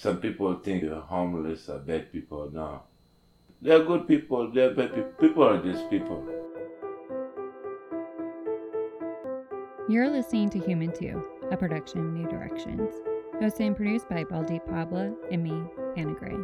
some 0.00 0.16
people 0.16 0.54
think 0.54 0.82
the 0.82 0.98
homeless 0.98 1.68
are 1.68 1.78
bad 1.78 2.10
people. 2.10 2.50
No, 2.50 2.80
they're 3.60 3.84
good 3.84 4.08
people. 4.08 4.50
They're 4.50 4.74
bad 4.74 4.94
people. 4.94 5.10
People 5.20 5.44
are 5.44 5.62
just 5.62 5.90
people. 5.90 6.26
You're 9.90 10.08
listening 10.08 10.48
to 10.50 10.58
Human 10.58 10.90
Too, 10.90 11.22
a 11.50 11.56
production 11.56 12.00
of 12.00 12.06
New 12.14 12.26
Directions, 12.28 12.94
hosted 13.42 13.66
and 13.66 13.76
produced 13.76 14.08
by 14.08 14.24
Baldeep 14.24 14.64
Pabla 14.66 15.12
and 15.30 15.42
me, 15.42 15.64
Anna 15.98 16.14
Gray. 16.14 16.38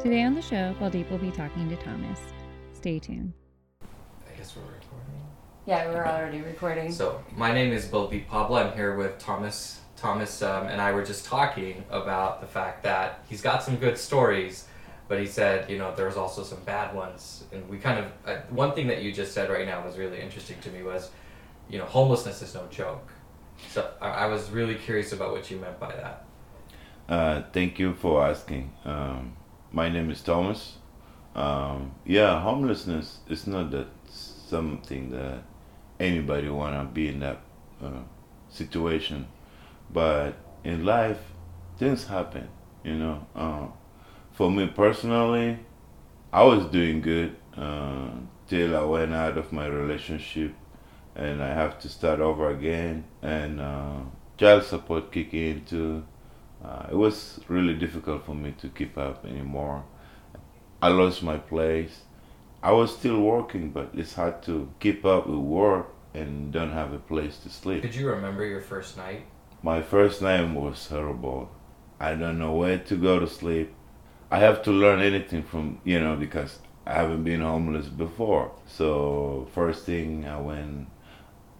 Today 0.00 0.24
on 0.24 0.34
the 0.34 0.42
show, 0.42 0.74
Baldeep 0.80 1.08
will 1.12 1.18
be 1.18 1.30
talking 1.30 1.68
to 1.68 1.76
Thomas. 1.76 2.18
Stay 2.72 2.98
tuned. 2.98 3.32
I 3.82 4.36
guess 4.36 4.56
we're 4.56 4.62
recording. 4.62 5.22
Yeah, 5.64 5.88
we're 5.92 6.04
already 6.04 6.40
recording. 6.40 6.90
So 6.90 7.22
my 7.36 7.52
name 7.52 7.72
is 7.72 7.86
Baldeep 7.86 8.26
Pabla. 8.26 8.64
I'm 8.64 8.76
here 8.76 8.96
with 8.96 9.20
Thomas. 9.20 9.83
Thomas 9.96 10.42
um, 10.42 10.66
and 10.66 10.80
I 10.80 10.92
were 10.92 11.04
just 11.04 11.24
talking 11.24 11.84
about 11.90 12.40
the 12.40 12.46
fact 12.46 12.82
that 12.82 13.24
he's 13.28 13.40
got 13.40 13.62
some 13.62 13.76
good 13.76 13.96
stories, 13.96 14.66
but 15.08 15.18
he 15.20 15.26
said, 15.26 15.70
you 15.70 15.78
know, 15.78 15.94
there's 15.94 16.16
also 16.16 16.42
some 16.42 16.60
bad 16.64 16.94
ones. 16.94 17.44
And 17.52 17.68
we 17.68 17.78
kind 17.78 17.98
of 18.04 18.06
uh, 18.26 18.40
one 18.50 18.72
thing 18.72 18.86
that 18.88 19.02
you 19.02 19.12
just 19.12 19.32
said 19.32 19.50
right 19.50 19.66
now 19.66 19.84
was 19.84 19.96
really 19.96 20.20
interesting 20.20 20.58
to 20.62 20.70
me 20.70 20.82
was, 20.82 21.10
you 21.68 21.78
know, 21.78 21.84
homelessness 21.84 22.42
is 22.42 22.54
no 22.54 22.66
joke. 22.70 23.08
So 23.70 23.90
I, 24.00 24.08
I 24.08 24.26
was 24.26 24.50
really 24.50 24.74
curious 24.74 25.12
about 25.12 25.32
what 25.32 25.50
you 25.50 25.58
meant 25.58 25.78
by 25.78 25.94
that. 25.94 26.24
Uh, 27.08 27.42
thank 27.52 27.78
you 27.78 27.94
for 27.94 28.26
asking. 28.26 28.72
Um, 28.84 29.34
my 29.72 29.88
name 29.88 30.10
is 30.10 30.22
Thomas. 30.22 30.78
Um, 31.34 31.92
yeah, 32.04 32.40
homelessness 32.40 33.18
is 33.28 33.46
not 33.46 33.70
that 33.72 33.88
something 34.08 35.10
that 35.10 35.42
anybody 35.98 36.48
wanna 36.48 36.84
be 36.84 37.08
in 37.08 37.20
that 37.20 37.40
uh, 37.82 38.02
situation, 38.48 39.26
but 39.92 40.34
in 40.64 40.84
life, 40.84 41.20
things 41.78 42.06
happen. 42.06 42.48
You 42.82 42.94
know. 42.94 43.26
Uh, 43.34 43.66
for 44.32 44.50
me 44.50 44.66
personally, 44.66 45.58
I 46.32 46.42
was 46.42 46.66
doing 46.66 47.00
good 47.00 47.36
uh, 47.56 48.10
till 48.48 48.76
I 48.76 48.82
went 48.84 49.14
out 49.14 49.38
of 49.38 49.52
my 49.52 49.66
relationship, 49.66 50.52
and 51.14 51.42
I 51.42 51.48
have 51.54 51.78
to 51.80 51.88
start 51.88 52.20
over 52.20 52.50
again, 52.50 53.04
and 53.22 53.60
uh, 53.60 54.00
child 54.36 54.64
support 54.64 55.12
kick 55.12 55.32
in 55.32 55.64
too. 55.64 56.04
Uh, 56.64 56.86
it 56.90 56.96
was 56.96 57.38
really 57.48 57.74
difficult 57.74 58.24
for 58.24 58.34
me 58.34 58.52
to 58.58 58.68
keep 58.68 58.98
up 58.98 59.24
anymore. 59.24 59.84
I 60.82 60.88
lost 60.88 61.22
my 61.22 61.36
place. 61.38 62.00
I 62.62 62.72
was 62.72 62.96
still 62.96 63.20
working, 63.20 63.70
but 63.70 63.90
it's 63.94 64.14
hard 64.14 64.42
to 64.44 64.68
keep 64.80 65.04
up 65.04 65.26
with 65.26 65.38
work 65.38 65.94
and 66.14 66.52
don't 66.52 66.72
have 66.72 66.92
a 66.92 66.98
place 66.98 67.36
to 67.38 67.50
sleep. 67.50 67.82
Could 67.82 67.94
you 67.94 68.08
remember 68.08 68.44
your 68.44 68.62
first 68.62 68.96
night? 68.96 69.26
My 69.64 69.80
first 69.80 70.20
night 70.20 70.54
was 70.54 70.88
horrible. 70.88 71.48
I 71.98 72.16
don't 72.16 72.38
know 72.38 72.52
where 72.52 72.76
to 72.76 72.96
go 72.96 73.18
to 73.18 73.26
sleep. 73.26 73.72
I 74.30 74.38
have 74.40 74.62
to 74.64 74.70
learn 74.70 75.00
anything 75.00 75.42
from, 75.42 75.80
you 75.84 75.98
know, 76.00 76.16
because 76.16 76.58
I 76.84 76.92
haven't 76.92 77.24
been 77.24 77.40
homeless 77.40 77.86
before. 77.86 78.52
So, 78.66 79.48
first 79.54 79.86
thing 79.86 80.26
I 80.26 80.38
went, 80.38 80.88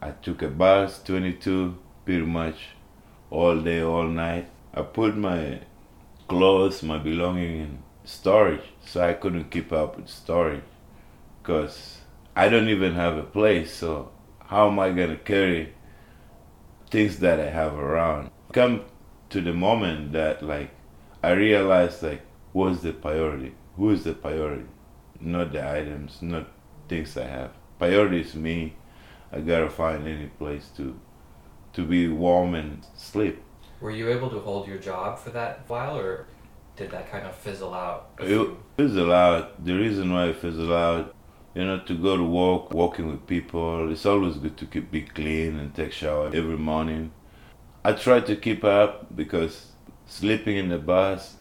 I 0.03 0.11
took 0.11 0.43
a 0.43 0.49
bus, 0.49 1.03
22, 1.03 1.79
pretty 2.05 2.27
much 2.27 2.77
all 3.31 3.59
day, 3.59 3.81
all 3.81 4.07
night. 4.07 4.51
I 4.75 4.83
put 4.83 5.17
my 5.17 5.61
clothes, 6.29 6.83
my 6.83 6.99
belongings 6.99 7.69
in 7.69 7.79
storage, 8.05 8.69
so 8.85 9.01
I 9.01 9.15
couldn't 9.15 9.51
keep 9.51 9.73
up 9.73 9.97
with 9.97 10.11
storage. 10.11 10.65
Because 11.41 12.01
I 12.37 12.51
don't 12.51 12.69
even 12.69 12.97
have 12.97 13.17
a 13.17 13.23
place, 13.23 13.73
so 13.73 14.13
how 14.41 14.69
am 14.69 14.79
I 14.79 14.91
gonna 14.91 15.17
carry 15.17 15.73
things 16.95 17.19
that 17.19 17.41
I 17.41 17.51
have 17.51 17.75
around? 17.75 18.31
Come 18.53 18.85
to 19.31 19.41
the 19.41 19.53
moment 19.53 20.13
that 20.13 20.45
like 20.45 20.71
I 21.25 21.33
realize 21.33 22.01
like 22.05 22.23
what's 22.53 22.83
the 22.83 22.93
priority? 22.93 23.53
Who 23.77 23.91
is 23.91 24.05
the 24.05 24.15
priority? 24.15 24.69
Not 25.21 25.51
the 25.51 25.69
items, 25.69 26.23
not 26.23 26.47
things 26.89 27.17
I 27.17 27.27
have. 27.27 27.51
Priority 27.81 28.21
is 28.21 28.37
me. 28.37 28.77
I 29.33 29.41
gotta 29.41 29.69
find 29.71 30.07
any 30.07 30.29
place 30.29 30.71
to 30.77 30.95
to 31.73 31.85
be 31.85 32.07
warm 32.07 32.55
and 32.55 32.87
sleep. 32.95 33.43
Were 33.81 33.91
you 33.91 34.09
able 34.11 34.31
to 34.31 34.39
hold 34.39 34.69
your 34.69 34.79
job 34.79 35.19
for 35.19 35.31
that 35.31 35.65
while, 35.67 35.99
or 35.99 36.29
did 36.77 36.93
that 36.93 37.11
kind 37.11 37.27
of 37.27 37.35
fizzle 37.35 37.75
out? 37.75 38.11
It 38.21 38.49
fizzle 38.77 39.13
out. 39.13 39.65
The 39.65 39.75
reason 39.75 40.13
why 40.13 40.27
it 40.27 40.37
fizzle 40.37 40.73
out, 40.73 41.13
you 41.55 41.65
know, 41.65 41.79
to 41.81 41.95
go 41.95 42.17
to 42.17 42.25
work, 42.25 42.73
walking 42.73 43.11
with 43.11 43.27
people, 43.27 43.91
it's 43.91 44.07
always 44.07 44.37
good 44.37 44.57
to 44.57 44.67
keep 44.67 44.91
be 44.91 45.03
clean 45.03 45.59
and 45.59 45.75
take 45.75 45.93
shower 45.93 46.27
every 46.27 46.59
morning. 46.59 47.13
I 47.85 47.93
try 47.93 48.21
to 48.21 48.37
keep 48.37 48.65
up 48.65 49.15
because 49.15 49.73
sleeping 50.07 50.57
in 50.57 50.69
the 50.69 50.79
bus, 50.79 51.37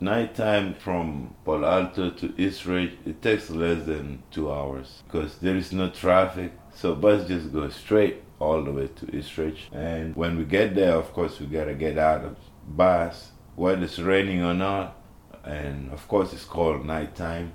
nighttime 0.00 0.74
from 0.74 1.34
Palo 1.44 1.68
Alto 1.68 2.10
to 2.10 2.34
Eastridge, 2.38 2.92
it 3.04 3.20
takes 3.20 3.50
less 3.50 3.84
than 3.84 4.22
two 4.30 4.50
hours 4.50 5.02
because 5.06 5.36
there 5.38 5.56
is 5.56 5.72
no 5.72 5.90
traffic. 5.90 6.52
So 6.74 6.94
bus 6.94 7.28
just 7.28 7.52
goes 7.52 7.74
straight 7.74 8.22
all 8.38 8.62
the 8.62 8.72
way 8.72 8.88
to 8.88 9.16
Eastridge. 9.16 9.68
And 9.72 10.16
when 10.16 10.38
we 10.38 10.44
get 10.44 10.74
there, 10.74 10.94
of 10.94 11.12
course, 11.12 11.38
we 11.38 11.46
gotta 11.46 11.74
get 11.74 11.98
out 11.98 12.24
of 12.24 12.36
bus, 12.66 13.32
whether 13.56 13.82
it's 13.84 13.98
raining 13.98 14.42
or 14.42 14.54
not. 14.54 14.96
And 15.44 15.90
of 15.92 16.06
course, 16.08 16.32
it's 16.32 16.44
cold 16.44 16.84
nighttime. 16.84 17.52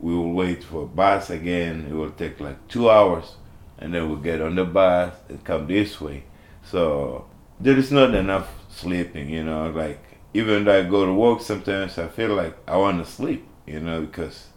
We 0.00 0.14
will 0.14 0.32
wait 0.32 0.62
for 0.62 0.82
a 0.82 0.86
bus 0.86 1.30
again. 1.30 1.86
It 1.90 1.94
will 1.94 2.10
take 2.10 2.40
like 2.40 2.68
two 2.68 2.88
hours, 2.90 3.36
and 3.78 3.94
then 3.94 4.08
we'll 4.08 4.18
get 4.18 4.40
on 4.40 4.54
the 4.54 4.64
bus 4.64 5.14
and 5.28 5.42
come 5.44 5.66
this 5.66 6.00
way. 6.00 6.24
So 6.62 7.26
there 7.60 7.76
is 7.76 7.90
not 7.90 8.14
enough 8.14 8.48
sleeping, 8.68 9.28
you 9.30 9.44
know. 9.44 9.70
Like 9.70 10.02
even 10.34 10.64
though 10.64 10.78
I 10.78 10.82
go 10.84 11.06
to 11.06 11.12
work, 11.12 11.40
sometimes 11.40 11.98
I 11.98 12.08
feel 12.08 12.34
like 12.34 12.56
I 12.68 12.76
want 12.76 13.04
to 13.04 13.10
sleep, 13.10 13.46
you 13.66 13.80
know, 13.80 14.02
because 14.02 14.48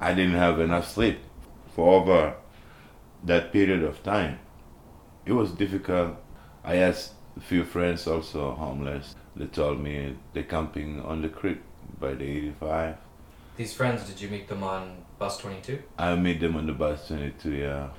I 0.00 0.12
didn't 0.12 0.34
have 0.34 0.60
enough 0.60 0.92
sleep 0.92 1.20
for 1.74 2.00
over 2.00 2.34
that 3.24 3.52
period 3.52 3.82
of 3.82 4.02
time. 4.02 4.38
It 5.24 5.32
was 5.32 5.52
difficult. 5.52 6.16
I 6.62 6.76
asked 6.76 7.12
a 7.36 7.40
few 7.40 7.64
friends 7.64 8.06
also 8.06 8.52
homeless. 8.52 9.14
They 9.34 9.46
told 9.46 9.80
me 9.80 10.16
they're 10.32 10.42
camping 10.42 11.00
on 11.00 11.22
the 11.22 11.28
creek 11.28 11.58
by 11.98 12.14
the 12.14 12.24
85. 12.24 12.96
These 13.56 13.72
friends, 13.72 14.02
did 14.08 14.20
you 14.20 14.28
meet 14.28 14.48
them 14.48 14.64
on 14.64 15.04
bus 15.16 15.38
22? 15.38 15.80
I 15.96 16.16
met 16.16 16.40
them 16.40 16.56
on 16.56 16.66
the 16.66 16.72
bus 16.72 17.06
22, 17.06 17.52
yeah. 17.52 17.90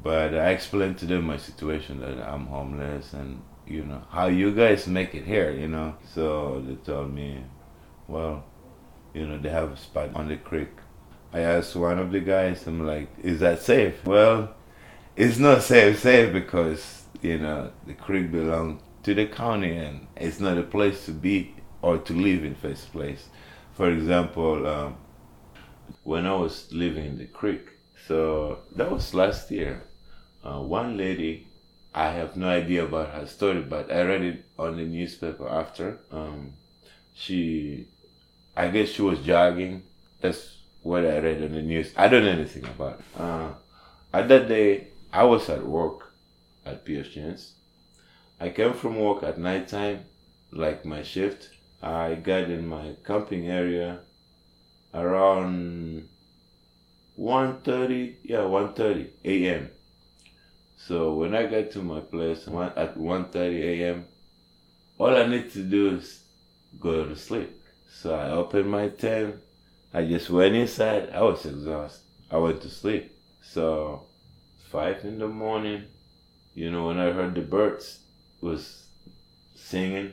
But 0.00 0.32
I 0.32 0.50
explained 0.50 0.96
to 0.98 1.06
them 1.06 1.24
my 1.24 1.38
situation 1.38 1.98
that 2.00 2.18
I'm 2.20 2.46
homeless 2.46 3.12
and, 3.12 3.42
you 3.66 3.84
know, 3.84 4.02
how 4.10 4.28
you 4.28 4.54
guys 4.54 4.86
make 4.86 5.12
it 5.16 5.24
here, 5.24 5.50
you 5.50 5.66
know. 5.66 5.96
So 6.14 6.62
they 6.64 6.76
told 6.76 7.12
me, 7.12 7.42
well, 8.06 8.44
you 9.12 9.26
know, 9.26 9.38
they 9.38 9.48
have 9.48 9.72
a 9.72 9.76
spot 9.76 10.14
on 10.14 10.28
the 10.28 10.36
creek. 10.36 10.70
I 11.32 11.40
asked 11.40 11.74
one 11.74 11.98
of 11.98 12.12
the 12.12 12.20
guys, 12.20 12.64
I'm 12.68 12.86
like, 12.86 13.08
is 13.24 13.40
that 13.40 13.62
safe? 13.62 14.04
Well, 14.04 14.54
it's 15.16 15.38
not 15.38 15.62
safe, 15.62 15.98
safe 15.98 16.32
because, 16.32 17.02
you 17.22 17.38
know, 17.38 17.72
the 17.88 17.94
creek 17.94 18.30
belongs 18.30 18.82
to 19.02 19.14
the 19.14 19.26
county 19.26 19.76
and 19.76 20.06
it's 20.14 20.38
not 20.38 20.58
a 20.58 20.62
place 20.62 21.06
to 21.06 21.10
be 21.10 21.56
or 21.82 21.98
to 21.98 22.12
live 22.12 22.44
in 22.44 22.54
first 22.54 22.92
place. 22.92 23.28
For 23.80 23.90
example, 23.90 24.66
um, 24.66 24.96
when 26.02 26.26
I 26.26 26.34
was 26.34 26.70
living 26.70 27.06
in 27.06 27.16
the 27.16 27.24
creek. 27.24 27.66
So 28.06 28.58
that 28.76 28.92
was 28.92 29.14
last 29.14 29.50
year. 29.50 29.84
Uh, 30.44 30.60
one 30.60 30.98
lady, 30.98 31.46
I 31.94 32.10
have 32.10 32.36
no 32.36 32.50
idea 32.50 32.84
about 32.84 33.14
her 33.14 33.26
story, 33.26 33.62
but 33.62 33.90
I 33.90 34.02
read 34.02 34.20
it 34.20 34.44
on 34.58 34.76
the 34.76 34.84
newspaper 34.84 35.48
after. 35.48 35.98
Um, 36.12 36.52
she, 37.14 37.86
I 38.54 38.68
guess 38.68 38.90
she 38.90 39.00
was 39.00 39.18
jogging. 39.20 39.84
That's 40.20 40.58
what 40.82 41.06
I 41.06 41.16
read 41.16 41.42
on 41.42 41.52
the 41.52 41.62
news. 41.62 41.94
I 41.96 42.08
don't 42.08 42.24
know 42.26 42.32
anything 42.32 42.66
about 42.66 42.98
it. 42.98 43.18
Uh, 43.18 43.48
at 44.12 44.28
that 44.28 44.46
day, 44.46 44.88
I 45.10 45.24
was 45.24 45.48
at 45.48 45.64
work 45.64 46.12
at 46.66 46.84
PFGNs. 46.84 47.52
I 48.38 48.50
came 48.50 48.74
from 48.74 49.00
work 49.00 49.22
at 49.22 49.38
nighttime, 49.38 50.04
like 50.52 50.84
my 50.84 51.02
shift. 51.02 51.48
I 51.82 52.14
got 52.14 52.44
in 52.44 52.66
my 52.66 52.96
camping 53.06 53.48
area 53.48 54.00
around 54.92 56.08
1.30 57.18 58.16
yeah 58.24 58.38
1.30 58.38 59.08
a.m 59.24 59.70
so 60.76 61.14
when 61.14 61.34
i 61.34 61.46
got 61.46 61.70
to 61.70 61.82
my 61.82 62.00
place 62.00 62.46
one- 62.46 62.72
at 62.76 62.96
1.30 62.96 63.62
a.m 63.62 64.04
all 64.98 65.16
i 65.16 65.26
need 65.26 65.50
to 65.50 65.62
do 65.62 65.96
is 65.96 66.22
go 66.78 67.04
to 67.04 67.16
sleep. 67.16 67.50
So 67.92 68.14
i 68.14 68.30
opened 68.30 68.70
my 68.70 68.88
tent. 68.88 69.36
I 69.92 70.04
just 70.04 70.30
went 70.30 70.54
inside. 70.54 71.10
I 71.10 71.22
was 71.22 71.44
exhausted. 71.44 72.02
I 72.30 72.36
went 72.36 72.62
to 72.62 72.68
sleep. 72.68 73.12
So 73.42 74.04
five 74.70 75.04
in 75.04 75.18
the 75.18 75.26
morning 75.26 75.82
you 76.54 76.70
know 76.70 76.86
when 76.86 76.98
i 76.98 77.10
heard 77.10 77.34
the 77.34 77.40
birds 77.40 77.98
was 78.40 78.84
singing 79.56 80.12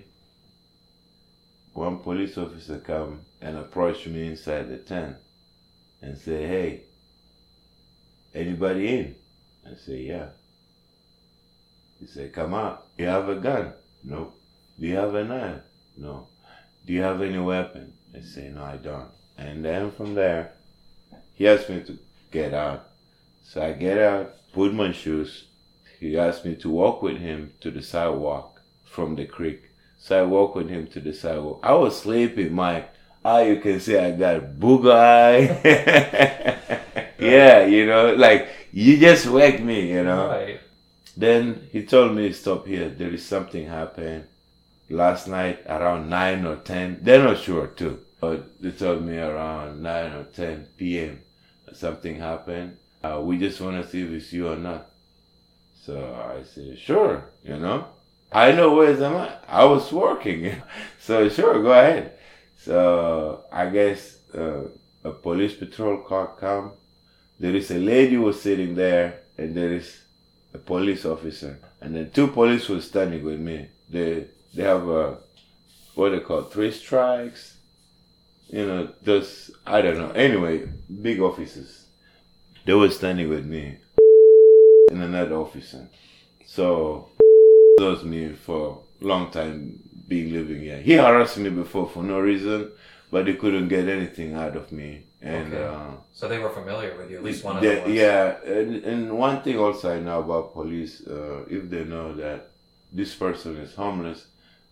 one 1.77 1.99
police 1.99 2.37
officer 2.37 2.79
come 2.79 3.21
and 3.39 3.55
approach 3.55 4.07
me 4.07 4.27
inside 4.27 4.67
the 4.67 4.77
tent 4.77 5.15
and 6.01 6.17
say, 6.17 6.47
"Hey, 6.47 6.81
anybody 8.33 8.87
in?" 8.87 9.15
I 9.65 9.75
say, 9.75 10.01
"Yeah." 10.01 10.29
He 11.99 12.07
said, 12.07 12.33
"Come 12.33 12.53
out. 12.53 12.87
You 12.97 13.05
have 13.05 13.29
a 13.29 13.35
gun?" 13.35 13.73
Nope. 14.03 14.33
Do 14.79 14.87
you 14.87 14.95
have 14.95 15.15
a 15.15 15.23
knife? 15.23 15.61
No. 15.97 16.27
Do 16.85 16.93
you 16.93 17.01
have 17.01 17.21
any 17.21 17.39
weapon? 17.39 17.93
I 18.15 18.21
say, 18.21 18.49
No, 18.49 18.63
I 18.63 18.77
don't. 18.77 19.11
And 19.37 19.65
then 19.65 19.91
from 19.91 20.15
there, 20.15 20.53
he 21.33 21.47
asked 21.47 21.69
me 21.69 21.81
to 21.81 21.97
get 22.31 22.53
out. 22.53 22.89
So 23.43 23.61
I 23.61 23.73
get 23.73 23.97
out, 23.97 24.35
put 24.53 24.73
my 24.73 24.91
shoes. 24.91 25.45
He 25.99 26.17
asked 26.17 26.45
me 26.45 26.55
to 26.55 26.69
walk 26.69 27.01
with 27.01 27.17
him 27.17 27.53
to 27.61 27.71
the 27.71 27.81
sidewalk 27.81 28.61
from 28.85 29.15
the 29.15 29.25
creek. 29.25 29.66
So 30.07 30.17
I 30.17 30.23
walk 30.23 30.55
with 30.55 30.69
him 30.69 30.87
to 30.87 31.01
the 31.01 31.11
sidewalk. 31.11 31.59
I 31.63 31.73
was 31.73 31.99
sleeping, 31.99 32.53
Mike. 32.53 32.89
Ah, 33.25 33.41
you 33.41 33.59
can 33.59 33.81
see 33.81 33.97
I 33.97 34.11
got 34.11 34.57
booger 34.57 34.95
eye. 34.95 35.41
yeah, 37.19 37.65
you 37.65 37.85
know, 37.85 38.13
like 38.13 38.47
you 38.71 38.95
just 38.97 39.25
wake 39.25 39.61
me, 39.61 39.91
you 39.91 40.05
know. 40.05 40.29
Right. 40.29 40.61
Then 41.17 41.67
he 41.73 41.83
told 41.83 42.15
me 42.15 42.31
stop 42.31 42.67
here. 42.67 42.87
There 42.87 43.13
is 43.13 43.25
something 43.25 43.67
happened 43.67 44.27
last 44.89 45.27
night 45.27 45.65
around 45.67 46.09
nine 46.09 46.45
or 46.45 46.55
ten. 46.55 46.99
They're 47.01 47.25
not 47.25 47.39
sure 47.39 47.67
too, 47.67 47.99
but 48.21 48.61
they 48.61 48.71
told 48.71 49.03
me 49.03 49.17
around 49.17 49.83
nine 49.83 50.13
or 50.13 50.23
ten 50.23 50.67
p.m. 50.77 51.19
something 51.73 52.15
happened. 52.15 52.77
Uh, 53.03 53.19
we 53.21 53.37
just 53.37 53.59
want 53.59 53.83
to 53.83 53.89
see 53.89 54.03
if 54.03 54.11
it's 54.11 54.31
you 54.31 54.47
or 54.47 54.55
not. 54.55 54.89
So 55.83 55.99
I 56.15 56.43
said, 56.43 56.79
sure, 56.79 57.25
you 57.43 57.57
know. 57.57 57.87
I 58.31 58.51
know 58.51 58.75
where's 58.75 59.01
am 59.01 59.15
I? 59.15 59.31
I 59.47 59.63
was 59.65 59.91
working, 59.91 60.61
so 60.99 61.29
sure, 61.29 61.61
go 61.61 61.71
ahead. 61.71 62.13
So 62.57 63.45
I 63.51 63.69
guess 63.69 64.17
uh, 64.35 64.63
a 65.03 65.11
police 65.11 65.53
patrol 65.53 65.97
car 65.99 66.35
come. 66.39 66.73
There 67.39 67.55
is 67.55 67.71
a 67.71 67.77
lady 67.77 68.17
was 68.17 68.41
sitting 68.41 68.75
there, 68.75 69.21
and 69.37 69.55
there 69.55 69.71
is 69.73 70.01
a 70.53 70.57
police 70.57 71.05
officer, 71.05 71.59
and 71.79 71.95
then 71.95 72.09
two 72.11 72.27
police 72.27 72.67
were 72.67 72.81
standing 72.81 73.23
with 73.23 73.39
me. 73.39 73.69
They 73.89 74.25
they 74.53 74.63
have 74.63 74.87
a 74.87 75.17
what 75.95 76.09
they 76.09 76.19
call 76.19 76.43
three 76.43 76.71
strikes. 76.71 77.55
You 78.49 78.65
know, 78.65 78.89
those 79.01 79.51
I 79.65 79.81
don't 79.81 79.97
know. 79.97 80.11
Anyway, 80.11 80.67
big 81.01 81.19
officers. 81.21 81.85
They 82.65 82.73
were 82.73 82.89
standing 82.89 83.29
with 83.29 83.45
me 83.45 83.77
and 84.91 85.03
another 85.03 85.35
officer. 85.35 85.87
So 86.45 87.09
knows 87.79 88.03
me 88.03 88.29
for 88.33 88.79
a 89.01 89.05
long 89.05 89.29
time 89.29 89.79
being 90.07 90.33
living 90.33 90.61
here. 90.61 90.81
He 90.81 90.93
harassed 90.93 91.37
me 91.37 91.49
before 91.49 91.87
for 91.87 92.01
no 92.01 92.19
reason, 92.19 92.71
but 93.11 93.27
he 93.27 93.35
couldn't 93.35 93.67
get 93.67 93.87
anything 93.87 94.33
out 94.33 94.55
of 94.55 94.71
me. 94.71 95.03
And 95.21 95.53
Okay. 95.53 95.63
uh, 95.63 95.91
So 96.13 96.27
they 96.27 96.39
were 96.39 96.49
familiar 96.49 96.97
with 96.97 97.11
you, 97.11 97.17
at 97.17 97.23
least 97.23 97.43
one 97.43 97.57
of 97.57 97.63
them 97.63 97.91
yeah, 97.91 98.37
and, 98.45 98.83
and 98.83 99.17
one 99.17 99.41
thing 99.43 99.59
also 99.59 99.95
I 99.95 99.99
know 99.99 100.19
about 100.21 100.53
police, 100.53 101.05
uh, 101.05 101.45
if 101.49 101.69
they 101.69 101.83
know 101.83 102.13
that 102.15 102.49
this 102.91 103.13
person 103.13 103.57
is 103.57 103.75
homeless, 103.75 104.25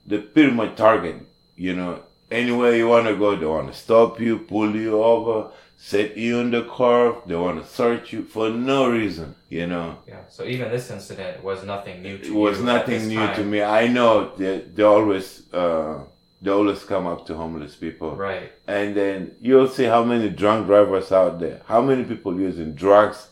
they 0.08 0.20
pretty 0.20 0.52
much 0.52 0.76
target. 0.76 1.18
You 1.56 1.76
know, 1.76 2.00
anywhere 2.32 2.76
you 2.76 2.88
want 2.88 3.08
to 3.08 3.16
go, 3.16 3.36
they 3.36 3.46
want 3.46 3.68
to 3.72 3.78
stop 3.78 4.20
you, 4.20 4.40
pull 4.40 4.76
you 4.76 5.02
over, 5.04 5.52
set 5.78 6.18
you 6.18 6.40
in 6.40 6.52
the 6.52 6.64
car. 6.64 7.18
They 7.26 7.36
want 7.36 7.62
to 7.62 7.68
search 7.70 8.14
you 8.14 8.24
for 8.24 8.50
no 8.50 8.90
reason. 8.90 9.36
You 9.50 9.68
know, 9.68 9.98
Yeah. 10.08 10.22
So 10.30 10.44
even 10.46 10.70
this 10.70 10.90
incident 10.92 11.44
was 11.44 11.64
nothing 11.64 12.02
new 12.02 12.18
to 12.18 12.26
it 12.26 12.34
was 12.34 12.62
nothing 12.62 13.08
new 13.08 13.26
to 13.36 13.44
me. 13.44 13.62
I 13.62 13.88
know 13.88 14.36
they, 14.36 14.60
they 14.60 14.84
always 14.84 15.52
uh, 15.54 16.04
they 16.42 16.52
always 16.52 16.84
come 16.84 17.08
up 17.08 17.26
to 17.28 17.36
homeless 17.36 17.76
people. 17.76 18.16
Right. 18.16 18.52
and 18.68 18.96
then 18.96 19.36
you'll 19.42 19.68
see 19.70 19.86
how 19.86 20.04
many 20.04 20.30
drunk 20.30 20.68
drivers 20.68 21.12
out 21.12 21.40
there, 21.40 21.62
how 21.66 21.82
many 21.82 22.04
people 22.04 22.40
using 22.40 22.74
drugs 22.74 23.30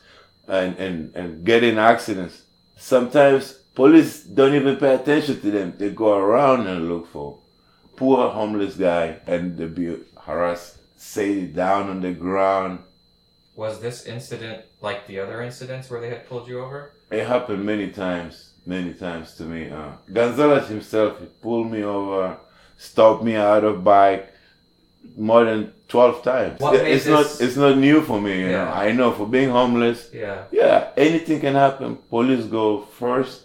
and, 0.47 0.77
and, 0.77 1.15
and 1.15 1.45
getting 1.45 1.77
accidents. 1.77 2.41
Sometimes 2.77 3.53
police 3.75 4.23
don't 4.23 4.53
even 4.55 4.77
pay 4.77 4.95
attention 4.95 5.39
to 5.41 5.51
them. 5.51 5.73
They 5.77 5.89
go 5.89 6.17
around 6.17 6.67
and 6.67 6.89
look 6.89 7.07
for 7.11 7.37
poor 7.95 8.29
homeless 8.29 8.75
guy 8.75 9.17
and 9.27 9.57
they 9.57 9.65
be 9.65 9.97
harassed, 10.21 10.77
say 10.95 11.45
down 11.45 11.89
on 11.89 12.01
the 12.01 12.11
ground. 12.11 12.79
Was 13.55 13.79
this 13.79 14.05
incident 14.05 14.63
like 14.81 15.05
the 15.07 15.19
other 15.19 15.41
incidents 15.41 15.89
where 15.89 16.01
they 16.01 16.09
had 16.09 16.27
pulled 16.27 16.47
you 16.47 16.59
over? 16.59 16.91
It 17.11 17.27
happened 17.27 17.63
many 17.65 17.89
times, 17.89 18.51
many 18.65 18.93
times 18.93 19.35
to 19.35 19.43
me. 19.43 19.69
Uh, 19.69 19.91
Gonzalez 20.11 20.67
himself 20.67 21.19
he 21.19 21.25
pulled 21.41 21.71
me 21.71 21.83
over, 21.83 22.37
stopped 22.77 23.23
me 23.23 23.35
out 23.35 23.63
of 23.63 23.83
bike 23.83 24.29
more 25.17 25.43
than 25.45 25.71
twelve 25.87 26.23
times. 26.23 26.59
What 26.59 26.75
it's 26.75 27.05
this- 27.05 27.39
not 27.39 27.47
it's 27.47 27.55
not 27.57 27.77
new 27.77 28.01
for 28.01 28.19
me. 28.19 28.39
You 28.41 28.51
know, 28.53 28.65
I 28.65 28.91
know 28.91 29.11
for 29.11 29.27
being 29.27 29.49
homeless. 29.49 30.09
Yeah. 30.11 30.45
Yeah, 30.51 30.89
anything 30.97 31.39
can 31.41 31.53
happen. 31.53 31.97
Police 32.09 32.45
go 32.45 32.81
first. 32.81 33.41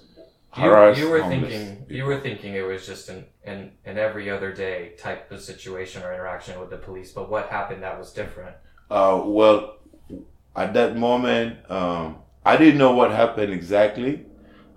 You, 0.96 1.04
you 1.04 1.10
were 1.10 1.22
thinking 1.28 1.86
you 1.88 2.04
were 2.04 2.20
thinking 2.20 2.54
it 2.54 2.62
was 2.62 2.86
just 2.86 3.08
an, 3.08 3.24
an 3.44 3.72
an 3.84 3.98
every 3.98 4.30
other 4.30 4.52
day 4.52 4.92
type 4.98 5.30
of 5.30 5.40
situation 5.40 6.02
or 6.02 6.12
interaction 6.12 6.58
with 6.60 6.70
the 6.70 6.76
police, 6.76 7.12
but 7.12 7.30
what 7.30 7.48
happened 7.48 7.82
that 7.82 7.98
was 7.98 8.12
different? 8.12 8.56
Uh, 8.90 9.22
well, 9.24 9.76
at 10.56 10.74
that 10.74 10.96
moment, 10.96 11.58
um, 11.70 12.16
I 12.44 12.56
didn't 12.56 12.78
know 12.78 12.92
what 12.92 13.10
happened 13.10 13.52
exactly. 13.52 14.24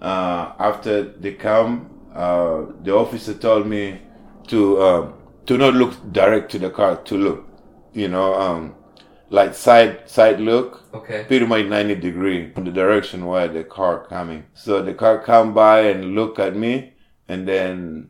Uh, 0.01 0.53
after 0.59 1.03
they 1.03 1.33
come, 1.33 1.89
uh, 2.13 2.65
the 2.83 2.93
officer 2.93 3.33
told 3.33 3.67
me 3.67 4.01
to 4.47 4.81
um, 4.81 5.13
to 5.45 5.57
not 5.57 5.73
look 5.73 5.93
direct 6.11 6.51
to 6.51 6.59
the 6.59 6.69
car, 6.69 6.97
to 6.97 7.17
look, 7.17 7.47
you 7.93 8.07
know, 8.07 8.33
um, 8.33 8.75
like 9.31 9.53
side 9.55 10.09
side 10.09 10.39
look, 10.39 10.83
Okay. 10.93 11.23
pretty 11.27 11.45
much 11.45 11.65
ninety 11.65 11.95
degree 11.95 12.51
in 12.55 12.63
the 12.65 12.71
direction 12.71 13.25
where 13.25 13.47
the 13.47 13.63
car 13.63 14.05
coming. 14.07 14.43
So 14.53 14.81
the 14.83 14.93
car 14.93 15.19
come 15.23 15.53
by 15.53 15.77
and 15.91 16.15
look 16.15 16.37
at 16.37 16.55
me, 16.55 16.93
and 17.27 17.47
then 17.47 18.09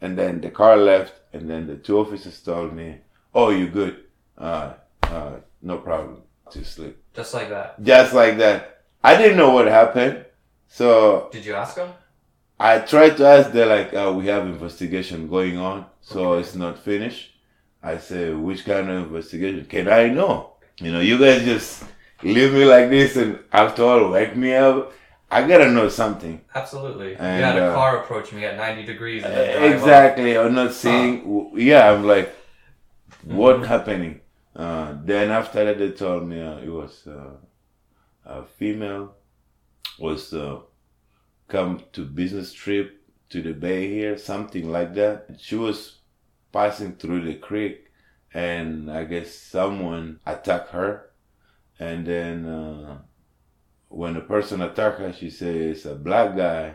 and 0.00 0.16
then 0.16 0.40
the 0.40 0.50
car 0.50 0.76
left, 0.76 1.14
and 1.32 1.50
then 1.50 1.66
the 1.66 1.76
two 1.76 1.98
officers 1.98 2.40
told 2.40 2.72
me, 2.72 2.88
"Oh, 3.34 3.50
you 3.50 3.66
good? 3.68 3.96
Uh, 4.38 4.74
uh, 5.02 5.32
no 5.60 5.78
problem. 5.78 6.22
To 6.52 6.64
sleep." 6.64 6.96
Just 7.14 7.34
like 7.34 7.48
that. 7.50 7.82
Just 7.82 8.14
like 8.14 8.38
that. 8.38 8.60
I 9.02 9.16
didn't 9.16 9.36
know 9.38 9.50
what 9.50 9.66
happened, 9.66 10.24
so 10.68 11.28
Did 11.32 11.44
you 11.44 11.54
ask 11.54 11.74
them? 11.76 11.90
I 12.60 12.78
tried 12.78 13.16
to 13.16 13.24
ask. 13.26 13.50
They're 13.52 13.66
like, 13.78 13.92
uh, 13.94 14.12
"We 14.16 14.26
have 14.28 14.46
investigation 14.46 15.26
going 15.28 15.56
on, 15.58 15.86
so 16.00 16.18
Okay. 16.32 16.40
it's 16.42 16.54
not 16.54 16.78
finished." 16.78 17.22
I 17.82 17.96
say, 17.98 18.32
"Which 18.32 18.64
kind 18.64 18.88
of 18.90 18.96
investigation? 19.08 19.64
Can 19.64 19.88
I 19.88 20.08
know? 20.08 20.52
You 20.80 20.92
know, 20.92 21.00
you 21.00 21.18
guys 21.18 21.44
just 21.44 21.84
leave 22.22 22.52
me 22.52 22.64
like 22.64 22.90
this, 22.90 23.16
and 23.16 23.38
after 23.52 23.84
all, 23.84 24.10
wake 24.10 24.36
me 24.36 24.54
up. 24.54 24.92
I 25.30 25.46
gotta 25.46 25.70
know 25.70 25.88
something." 25.88 26.40
Absolutely. 26.54 27.14
And, 27.16 27.38
you 27.38 27.44
had 27.44 27.58
a 27.58 27.66
uh, 27.66 27.74
car 27.74 28.02
approach 28.02 28.32
me 28.32 28.44
at 28.44 28.56
90 28.56 28.84
degrees 28.84 29.22
and 29.22 29.32
then 29.32 29.58
drive 29.58 29.72
off. 29.72 29.78
exactly. 29.78 30.38
I'm 30.38 30.54
not 30.54 30.72
seeing. 30.72 31.52
Yeah, 31.54 31.92
I'm 31.92 32.04
like, 32.04 32.34
what 33.24 33.66
happening? 33.66 34.20
Uh, 34.56 34.94
then 35.04 35.30
after 35.30 35.64
that, 35.64 35.78
they 35.78 35.90
told 35.90 36.26
me 36.26 36.40
uh, 36.40 36.58
it 36.58 36.70
was 36.70 37.06
uh, 37.06 37.36
a 38.24 38.44
female 38.44 39.14
was 39.98 40.32
uh, 40.32 40.60
come 41.48 41.82
to 41.92 42.04
business 42.04 42.52
trip 42.52 43.00
to 43.28 43.42
the 43.42 43.52
bay 43.52 43.88
here, 43.88 44.16
something 44.16 44.70
like 44.70 44.94
that. 44.94 45.26
She 45.38 45.54
was 45.54 45.98
passing 46.52 46.96
through 46.96 47.24
the 47.24 47.34
creek, 47.34 47.89
and 48.32 48.90
I 48.90 49.04
guess 49.04 49.34
someone 49.34 50.20
attacked 50.26 50.70
her, 50.70 51.10
and 51.78 52.06
then 52.06 52.46
uh, 52.46 52.98
when 53.88 54.14
the 54.14 54.20
person 54.20 54.60
attacked 54.62 55.00
her, 55.00 55.12
she 55.12 55.30
says 55.30 55.84
a 55.86 55.94
black 55.94 56.36
guy 56.36 56.74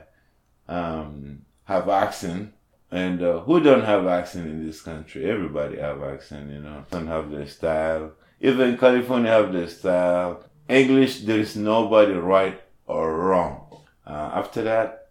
um, 0.67 1.45
have 1.63 1.89
accent. 1.89 2.53
And 2.91 3.21
uh, 3.21 3.39
who 3.41 3.59
don't 3.59 3.83
have 3.83 4.05
accent 4.05 4.47
in 4.47 4.65
this 4.65 4.81
country? 4.81 5.29
Everybody 5.29 5.77
have 5.79 6.03
accent, 6.03 6.51
you 6.51 6.59
know. 6.59 6.83
Some 6.91 7.07
have 7.07 7.31
their 7.31 7.47
style. 7.47 8.11
Even 8.39 8.77
California 8.77 9.31
have 9.31 9.51
their 9.51 9.67
style. 9.67 10.43
English, 10.69 11.21
there 11.21 11.39
is 11.39 11.55
nobody 11.55 12.13
right 12.13 12.61
or 12.85 13.17
wrong. 13.17 13.81
Uh, 14.05 14.31
after 14.33 14.61
that, 14.63 15.09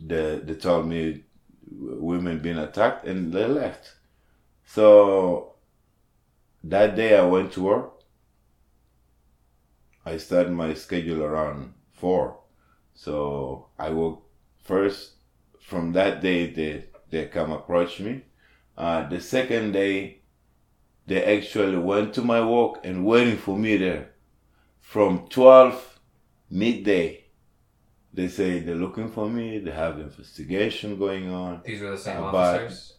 they, 0.00 0.40
they 0.44 0.54
told 0.54 0.86
me 0.86 1.24
women 1.70 2.38
being 2.38 2.58
attacked 2.58 3.06
and 3.06 3.32
they 3.32 3.46
left. 3.46 3.94
So 4.74 5.56
that 6.64 6.96
day 6.96 7.14
I 7.14 7.26
went 7.26 7.52
to 7.52 7.62
work. 7.62 7.92
I 10.06 10.16
started 10.16 10.52
my 10.52 10.72
schedule 10.72 11.22
around 11.22 11.74
four. 11.92 12.38
So 12.94 13.66
I 13.78 13.90
woke 13.90 14.22
first 14.64 15.16
from 15.60 15.92
that 15.92 16.22
day 16.22 16.50
they 16.50 16.86
they 17.10 17.26
come 17.26 17.52
approach 17.52 18.00
me. 18.00 18.22
Uh, 18.78 19.06
the 19.10 19.20
second 19.20 19.72
day 19.72 20.22
they 21.06 21.22
actually 21.22 21.76
went 21.76 22.14
to 22.14 22.22
my 22.22 22.40
work 22.42 22.80
and 22.82 23.04
waiting 23.04 23.36
for 23.36 23.58
me 23.58 23.76
there 23.76 24.12
from 24.80 25.28
12 25.28 26.00
midday. 26.48 27.24
They 28.14 28.28
say 28.28 28.60
they're 28.60 28.84
looking 28.86 29.10
for 29.10 29.28
me. 29.28 29.58
They 29.58 29.72
have 29.72 30.00
investigation 30.00 30.98
going 30.98 31.28
on. 31.28 31.60
These 31.62 31.82
were 31.82 31.90
the 31.90 31.98
same 31.98 32.22
but- 32.22 32.62
officers? 32.62 32.91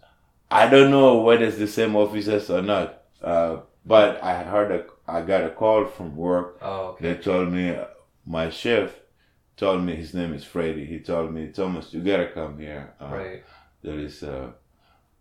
I 0.54 0.70
don't 0.70 0.92
know 0.92 1.10
whether 1.26 1.46
it's 1.46 1.58
the 1.58 1.68
same 1.68 1.96
officers 1.96 2.50
or 2.50 2.62
not. 2.62 3.02
Uh, 3.22 3.58
but 3.86 4.22
I 4.24 4.44
heard 4.44 4.70
a, 4.72 4.86
I 5.12 5.22
got 5.22 5.44
a 5.44 5.50
call 5.50 5.86
from 5.86 6.16
work 6.16 6.58
Oh, 6.62 6.96
they 7.00 7.16
told 7.16 7.52
me, 7.52 7.76
my 8.26 8.50
chef 8.50 8.92
told 9.58 9.84
me 9.84 9.96
his 9.96 10.14
name 10.14 10.34
is 10.34 10.44
Freddy. 10.44 10.86
He 10.86 11.00
told 11.00 11.34
me, 11.34 11.48
Thomas, 11.48 11.94
you 11.94 12.02
gotta 12.02 12.28
come 12.28 12.60
here. 12.60 12.94
Uh, 13.02 13.10
Right. 13.12 13.44
There 13.84 14.00
is 14.00 14.24
uh, 14.24 14.52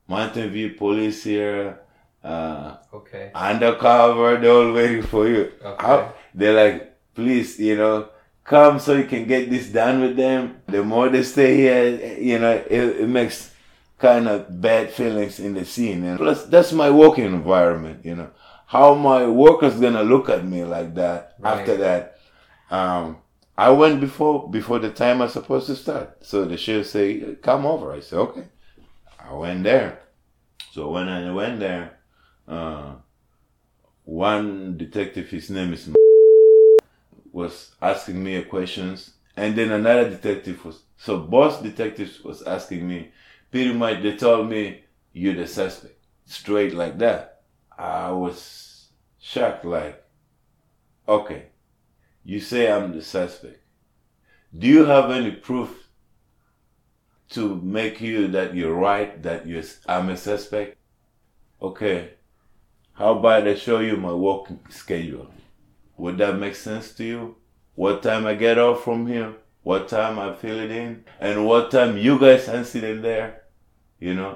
Mountain 0.07 0.51
View 0.51 0.71
police 0.75 1.25
here, 1.25 1.81
uh, 2.23 2.77
Okay. 2.93 3.31
undercover. 3.35 4.37
They're 4.37 4.53
all 4.53 4.73
waiting 4.73 5.03
for 5.03 5.27
you. 5.29 5.53
Okay. 5.65 5.83
How- 5.87 6.13
They're 6.35 6.55
like, 6.65 6.97
please, 7.15 7.59
you 7.59 7.77
know, 7.77 8.09
come 8.45 8.79
so 8.81 8.95
you 9.01 9.05
can 9.05 9.27
get 9.27 9.51
this 9.51 9.69
done 9.69 10.01
with 10.01 10.17
them. 10.17 10.61
The 10.67 10.83
more 10.83 11.09
they 11.09 11.23
stay 11.23 11.57
here, 11.57 12.19
you 12.21 12.39
know, 12.39 12.53
it, 12.77 12.83
it 13.05 13.09
makes 13.09 13.51
kind 14.03 14.27
of 14.29 14.61
bad 14.61 14.91
feelings 14.91 15.39
in 15.39 15.55
the 15.55 15.65
scene. 15.65 16.05
And 16.05 16.19
plus, 16.19 16.45
that's 16.47 16.73
my 16.73 16.91
working 16.91 17.25
environment, 17.25 18.05
you 18.05 18.17
know. 18.17 18.31
How 18.67 18.95
my 18.95 19.27
workers 19.27 19.75
gonna 19.81 20.03
look 20.03 20.29
at 20.29 20.45
me 20.45 20.65
like 20.65 20.95
that 20.97 21.35
Right. 21.39 21.61
after 21.61 21.77
that? 21.77 22.19
Um, 22.71 23.19
I 23.57 23.71
went 23.71 24.01
before 24.01 24.51
before 24.51 24.81
the 24.81 24.91
time 24.91 25.21
I 25.21 25.25
was 25.27 25.35
supposed 25.35 25.67
to 25.69 25.77
start. 25.77 26.09
So 26.23 26.45
the 26.45 26.57
sheriff 26.57 26.89
say, 26.89 27.37
come 27.43 27.65
over. 27.65 27.93
I 27.93 28.01
said, 28.01 28.19
okay. 28.19 28.45
I 29.21 29.33
went 29.35 29.63
there. 29.63 30.01
So 30.73 30.91
when 30.91 31.09
I 31.09 31.31
went 31.33 31.61
there, 31.61 31.99
uh, 32.49 32.95
one 34.05 34.77
detective, 34.79 35.29
his 35.29 35.49
name 35.51 35.73
is 35.75 35.89
was 37.33 37.75
asking 37.81 38.23
me 38.25 38.43
questions, 38.43 39.15
and 39.37 39.55
then 39.57 39.71
another 39.71 40.11
detective 40.11 40.65
was 40.65 40.83
so 40.97 41.19
both 41.19 41.63
detectives 41.63 42.25
was 42.25 42.43
asking 42.43 42.89
me. 42.89 43.13
Pretty 43.53 43.73
much, 43.73 44.03
they 44.03 44.17
told 44.17 44.49
me 44.49 44.83
you're 45.13 45.35
the 45.35 45.47
suspect, 45.47 45.99
straight 46.25 46.75
like 46.75 46.99
that. 46.99 47.43
I 47.79 48.11
was 48.11 48.89
shocked, 49.21 49.67
like, 49.67 50.03
okay, 51.07 51.47
you 52.25 52.41
say 52.41 52.73
I'm 52.73 52.93
the 52.93 53.03
suspect. 53.03 53.61
Do 54.57 54.67
you 54.67 54.87
have 54.87 55.11
any 55.11 55.33
proof 55.33 55.69
to 57.31 57.57
make 57.57 58.01
you 58.01 58.27
that 58.29 58.55
you're 58.55 58.75
right, 58.75 59.23
that 59.23 59.47
you're, 59.47 59.65
I'm 59.87 60.09
a 60.09 60.17
suspect? 60.17 60.79
Okay, 61.61 62.15
how 62.95 63.19
about 63.19 63.47
I 63.47 63.55
show 63.55 63.81
you 63.81 63.99
my 63.99 64.15
work 64.15 64.47
schedule? 64.71 65.29
Would 65.99 66.17
that 66.19 66.39
make 66.39 66.55
sense 66.55 66.93
to 66.95 67.05
you? 67.05 67.37
What 67.75 68.03
time 68.03 68.27
I 68.27 68.35
get 68.35 68.59
off 68.59 68.85
from 68.85 69.07
here? 69.07 69.35
What 69.63 69.89
time 69.89 70.19
I 70.19 70.35
fill 70.35 70.59
it 70.59 70.71
in? 70.71 71.05
And 71.21 71.47
what 71.47 71.71
time 71.71 71.99
you 71.99 72.19
guys 72.19 72.49
are 72.49 72.65
sitting 72.65 73.03
there? 73.03 73.42
You 74.03 74.15
know? 74.15 74.33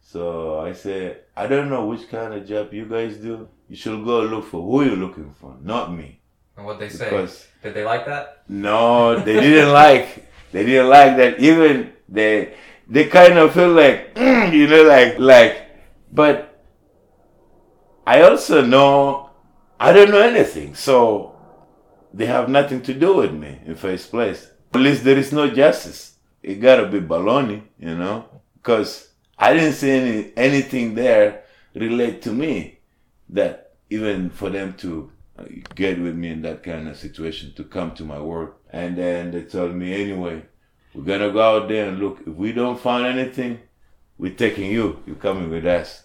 So 0.00 0.60
I 0.60 0.72
say, 0.72 0.98
I 1.36 1.46
don't 1.46 1.68
know 1.68 1.86
which 1.86 2.08
kind 2.08 2.32
of 2.34 2.46
job 2.46 2.72
you 2.72 2.84
guys 2.86 3.16
do. 3.16 3.48
You 3.68 3.76
should 3.76 4.04
go 4.04 4.20
look 4.22 4.44
for 4.44 4.60
who 4.62 4.84
you're 4.84 5.02
looking 5.04 5.34
for, 5.40 5.56
not 5.62 5.92
me. 5.92 6.20
And 6.56 6.64
what 6.66 6.78
they 6.78 6.88
say? 6.88 7.04
Because 7.10 7.46
Did 7.62 7.74
they 7.74 7.84
like 7.84 8.04
that? 8.06 8.42
no, 8.48 9.18
they 9.18 9.40
didn't 9.40 9.72
like. 9.84 10.08
They 10.52 10.64
didn't 10.64 10.88
like 10.88 11.16
that. 11.16 11.40
Even 11.40 11.92
they, 12.08 12.54
they 12.88 13.06
kind 13.06 13.36
of 13.38 13.52
feel 13.52 13.72
like, 13.72 14.14
mm, 14.14 14.52
you 14.52 14.68
know, 14.68 14.84
like, 14.84 15.18
like. 15.18 15.54
But 16.12 16.36
I 18.06 18.22
also 18.22 18.64
know 18.64 19.30
I 19.80 19.92
don't 19.92 20.10
know 20.10 20.20
anything, 20.20 20.74
so 20.76 21.34
they 22.12 22.26
have 22.26 22.48
nothing 22.48 22.80
to 22.82 22.94
do 22.94 23.16
with 23.16 23.32
me 23.32 23.58
in 23.66 23.74
first 23.74 24.10
place. 24.10 24.48
At 24.72 24.80
least 24.80 25.02
there 25.02 25.18
is 25.18 25.32
no 25.32 25.50
justice. 25.50 26.14
It 26.42 26.60
gotta 26.60 26.86
be 26.86 27.00
baloney, 27.00 27.62
you 27.78 27.96
know, 27.96 28.28
because 28.64 29.10
I 29.38 29.52
didn't 29.52 29.74
see 29.74 29.90
any 29.90 30.32
anything 30.38 30.94
there 30.94 31.44
relate 31.74 32.22
to 32.22 32.32
me 32.32 32.78
that 33.28 33.72
even 33.90 34.30
for 34.30 34.48
them 34.48 34.72
to 34.78 35.12
uh, 35.38 35.44
get 35.74 36.00
with 36.00 36.14
me 36.14 36.30
in 36.30 36.42
that 36.42 36.62
kind 36.62 36.88
of 36.88 36.96
situation 36.96 37.52
to 37.56 37.64
come 37.64 37.94
to 37.96 38.04
my 38.04 38.18
work. 38.18 38.56
And 38.70 38.96
then 38.96 39.32
they 39.32 39.42
told 39.42 39.74
me, 39.74 39.92
anyway, 39.92 40.42
we're 40.94 41.04
gonna 41.04 41.30
go 41.30 41.42
out 41.42 41.68
there 41.68 41.88
and 41.88 41.98
look. 41.98 42.20
If 42.26 42.34
we 42.34 42.52
don't 42.52 42.80
find 42.80 43.06
anything, 43.06 43.60
we're 44.16 44.32
taking 44.32 44.70
you. 44.70 45.02
You're 45.06 45.16
coming 45.16 45.50
with 45.50 45.66
us. 45.66 46.04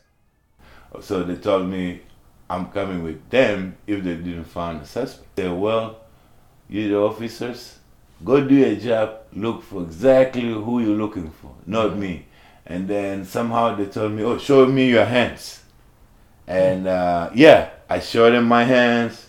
So 1.00 1.24
they 1.24 1.36
told 1.36 1.70
me 1.70 2.02
I'm 2.50 2.72
coming 2.72 3.04
with 3.04 3.30
them 3.30 3.78
if 3.88 4.04
they 4.04 4.16
didn't 4.16 4.46
find 4.46 4.82
a 4.82 4.86
suspect. 4.86 5.36
They 5.38 5.44
said, 5.44 5.58
well, 5.58 6.02
you 6.68 6.90
the 6.90 6.98
officers, 6.98 7.78
go 8.26 8.46
do 8.46 8.56
your 8.56 8.76
job, 8.76 9.20
look 9.34 9.64
for 9.64 9.84
exactly 9.84 10.42
who 10.42 10.82
you're 10.82 10.98
looking 10.98 11.30
for, 11.30 11.54
not 11.66 11.96
me. 11.96 12.26
And 12.66 12.88
then 12.88 13.26
somehow 13.26 13.76
they 13.76 13.86
told 13.86 14.12
me, 14.14 14.24
oh, 14.24 14.38
show 14.38 14.66
me 14.66 14.90
your 14.90 15.06
hands. 15.06 15.64
And 16.48 16.88
uh, 16.88 17.30
yeah, 17.34 17.70
I 17.90 18.00
showed 18.00 18.32
them 18.32 18.46
my 18.46 18.64
hands. 18.64 19.28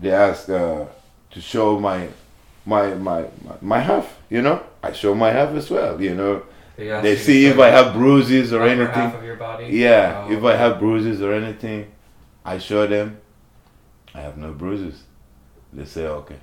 They 0.00 0.10
asked 0.12 0.48
uh, 0.50 0.86
to 1.30 1.40
show 1.40 1.78
my, 1.78 2.08
my 2.64 2.94
my 2.94 3.22
my 3.44 3.54
my 3.60 3.78
half. 3.80 4.18
You 4.30 4.42
know, 4.42 4.62
I 4.82 4.92
show 4.92 5.14
my 5.14 5.30
half 5.30 5.50
as 5.54 5.70
well. 5.70 6.00
You 6.00 6.14
know, 6.14 6.42
They, 6.76 6.88
they 7.00 7.16
see 7.16 7.46
if 7.46 7.58
I 7.58 7.68
have 7.68 7.94
bruises 7.94 8.52
or 8.52 8.62
anything. 8.66 8.94
half 8.94 9.14
of 9.16 9.24
your 9.24 9.36
body. 9.36 9.66
Yeah, 9.66 10.26
Oh, 10.28 10.32
if 10.32 10.44
I 10.44 10.54
have 10.56 10.78
bruises 10.78 11.20
or 11.22 11.32
anything, 11.34 11.90
I 12.44 12.58
show 12.58 12.86
them. 12.86 13.18
I 14.14 14.20
have 14.20 14.36
no 14.36 14.52
bruises. 14.52 15.02
They 15.72 15.84
say, 15.84 16.06
okay. 16.06 16.38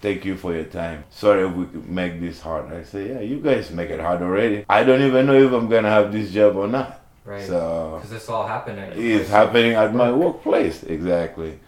Thank 0.00 0.24
you 0.24 0.36
for 0.36 0.54
your 0.54 0.64
time. 0.64 1.04
Sorry 1.10 1.46
if 1.46 1.52
we 1.54 1.66
could 1.66 1.88
make 1.88 2.20
this 2.20 2.40
hard. 2.40 2.72
I 2.72 2.84
say, 2.84 3.08
yeah, 3.08 3.20
you 3.20 3.40
guys 3.40 3.70
make 3.70 3.90
it 3.90 3.98
hard 4.00 4.22
already. 4.22 4.64
I 4.68 4.84
don't 4.84 5.02
even 5.02 5.26
know 5.26 5.34
if 5.34 5.52
I'm 5.52 5.68
gonna 5.68 5.90
have 5.90 6.12
this 6.12 6.30
job 6.30 6.56
or 6.56 6.68
not. 6.68 7.00
right. 7.24 7.44
So 7.44 7.96
Because 7.96 8.10
this 8.10 8.28
all 8.28 8.46
happened 8.46 8.78
at 8.78 8.96
it's 8.96 9.28
happening 9.28 9.72
at 9.74 9.92
my 9.94 10.12
workplace 10.12 10.84
exactly. 10.84 11.58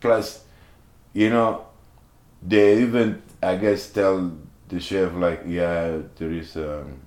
Plus, 0.00 0.44
you 1.12 1.30
know, 1.30 1.66
they 2.40 2.82
even 2.82 3.20
I 3.42 3.56
guess 3.56 3.90
tell 3.90 4.32
the 4.68 4.78
chef 4.78 5.12
like, 5.14 5.42
yeah, 5.46 5.98
there 6.16 6.30
is 6.30 6.56
um, 6.56 7.00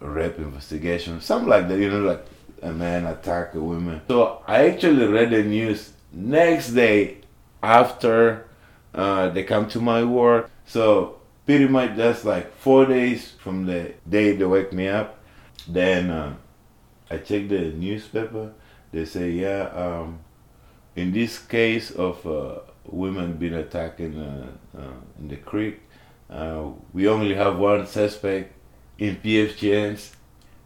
a 0.00 0.08
rape 0.08 0.36
investigation, 0.38 1.20
something 1.22 1.48
like 1.48 1.68
that. 1.68 1.78
You 1.78 1.90
know, 1.90 2.00
like 2.00 2.24
a 2.62 2.70
man 2.72 3.06
attack 3.06 3.54
a 3.54 3.60
woman. 3.60 4.02
So 4.08 4.42
I 4.46 4.68
actually 4.68 5.06
read 5.06 5.30
the 5.30 5.42
news 5.42 5.92
next 6.12 6.72
day 6.72 7.18
after 7.62 8.46
uh, 8.94 9.28
they 9.30 9.44
come 9.44 9.68
to 9.68 9.80
my 9.80 10.04
work. 10.04 10.50
So 10.66 11.20
pretty 11.46 11.68
much 11.68 11.96
that's 11.96 12.24
like 12.24 12.54
four 12.56 12.86
days 12.86 13.32
from 13.38 13.66
the 13.66 13.94
day 14.08 14.36
they 14.36 14.44
wake 14.44 14.72
me 14.72 14.88
up. 14.88 15.18
Then 15.68 16.10
uh, 16.10 16.34
I 17.10 17.18
check 17.18 17.48
the 17.48 17.72
newspaper. 17.72 18.52
They 18.92 19.04
say, 19.04 19.30
yeah, 19.30 19.70
um, 19.74 20.20
in 20.96 21.12
this 21.12 21.38
case 21.38 21.90
of 21.90 22.26
uh, 22.26 22.60
women 22.84 23.34
being 23.34 23.54
attacked 23.54 24.00
in, 24.00 24.20
uh, 24.20 24.46
uh, 24.76 24.82
in 25.18 25.28
the 25.28 25.36
creek, 25.36 25.80
uh, 26.28 26.64
we 26.92 27.08
only 27.08 27.34
have 27.34 27.58
one 27.58 27.86
suspect 27.86 28.52
in 28.98 29.16
PFGNs. 29.16 30.12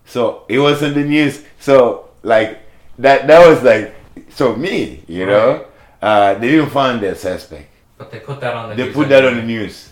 So 0.07 0.45
it 0.49 0.59
was 0.59 0.83
in 0.83 0.95
the 0.95 1.05
news. 1.05 1.45
So 1.59 2.11
like 2.23 2.61
that, 2.99 3.27
that 3.27 3.47
was 3.47 3.63
like 3.63 3.95
so 4.31 4.55
me, 4.57 5.03
you 5.09 5.27
know. 5.27 5.67
Uh, 6.01 6.35
they 6.35 6.51
didn't 6.51 6.71
find 6.71 7.01
their 7.01 7.15
suspect. 7.15 7.71
But 7.97 8.11
they 8.11 8.21
put 8.21 8.41
that 8.41 8.55
on 8.55 8.71
the 8.71 8.75
They 8.77 8.85
news 8.87 8.95
put 8.95 9.09
that 9.09 9.25
on 9.25 9.37
the 9.37 9.43
news, 9.43 9.91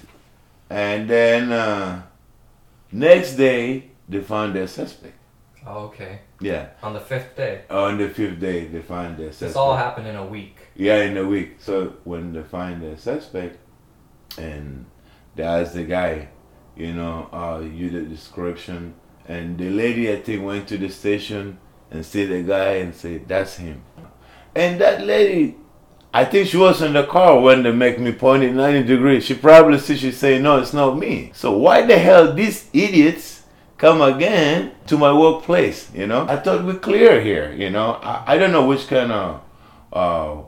and 0.68 1.08
then 1.08 1.52
uh, 1.52 2.02
next 2.90 3.36
day 3.36 3.90
they 4.08 4.20
found 4.20 4.54
their 4.56 4.66
suspect. 4.66 5.14
Oh, 5.64 5.84
okay. 5.84 6.20
Yeah, 6.40 6.70
On 6.82 6.92
the 6.92 6.98
fifth 6.98 7.36
day. 7.36 7.62
on 7.70 7.98
the 7.98 8.08
fifth 8.08 8.40
day 8.40 8.66
they 8.66 8.82
find 8.82 9.16
their 9.16 9.30
suspect. 9.30 9.50
This 9.50 9.56
all 9.56 9.76
happened 9.76 10.08
in 10.08 10.16
a 10.16 10.26
week. 10.26 10.56
Yeah, 10.74 11.02
in 11.04 11.16
a 11.16 11.24
week. 11.24 11.58
So 11.60 11.94
when 12.02 12.32
they 12.32 12.42
find 12.42 12.82
the 12.82 12.96
suspect, 12.96 13.58
and 14.36 14.86
they 15.36 15.44
ask 15.44 15.72
the 15.74 15.84
guy, 15.84 16.28
you 16.76 16.92
know, 16.94 17.28
uh, 17.32 17.60
you 17.60 17.90
the 17.90 18.02
description, 18.02 18.94
and 19.28 19.56
the 19.56 19.70
lady 19.70 20.12
I 20.12 20.16
think 20.20 20.42
went 20.44 20.66
to 20.68 20.76
the 20.78 20.88
station 20.88 21.58
and 21.92 22.04
see 22.04 22.24
the 22.26 22.42
guy 22.42 22.72
and 22.82 22.92
say 22.92 23.18
that's 23.18 23.56
him, 23.58 23.82
and 24.56 24.80
that 24.80 25.06
lady. 25.06 25.56
I 26.14 26.24
think 26.26 26.48
she 26.48 26.56
was 26.58 26.82
in 26.82 26.92
the 26.92 27.04
car 27.06 27.40
when 27.40 27.62
they 27.62 27.72
make 27.72 27.98
me 27.98 28.12
point 28.12 28.42
it 28.42 28.52
90 28.52 28.82
degrees. 28.86 29.24
She 29.24 29.34
probably 29.34 29.78
see 29.78 29.96
she 29.96 30.12
say, 30.12 30.38
no, 30.38 30.58
it's 30.58 30.72
not 30.74 30.98
me. 30.98 31.32
So 31.34 31.56
why 31.56 31.86
the 31.86 31.98
hell 31.98 32.32
these 32.34 32.68
idiots 32.74 33.42
come 33.78 34.02
again 34.02 34.72
to 34.88 34.98
my 34.98 35.12
workplace, 35.12 35.90
you 35.94 36.06
know? 36.06 36.26
I 36.28 36.36
thought 36.36 36.64
we're 36.64 36.78
clear 36.78 37.20
here, 37.20 37.52
you 37.52 37.70
know? 37.70 37.94
I, 38.02 38.34
I 38.34 38.38
don't 38.38 38.52
know 38.52 38.66
which 38.66 38.86
kind 38.88 39.10
of 39.10 39.40
uh, 39.92 40.42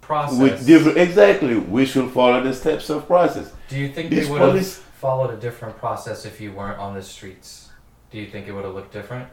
Process. 0.00 0.38
with 0.40 0.66
different 0.66 0.98
exactly 0.98 1.56
we 1.56 1.86
should 1.86 2.10
follow 2.10 2.42
the 2.42 2.52
steps 2.52 2.90
of 2.90 3.06
process 3.06 3.52
Do 3.68 3.76
you 3.78 3.88
think 3.92 4.10
These 4.10 4.24
they 4.26 4.32
would 4.32 4.40
have 4.40 4.50
police- 4.50 4.78
followed 4.78 5.30
a 5.32 5.36
different 5.36 5.76
process 5.78 6.24
if 6.26 6.40
you 6.40 6.50
weren't 6.52 6.78
on 6.80 6.94
the 6.94 7.02
streets? 7.02 7.68
Do 8.10 8.18
you 8.18 8.26
think 8.26 8.48
it 8.48 8.52
would 8.52 8.64
have 8.64 8.74
looked 8.74 8.92
different? 8.92 9.28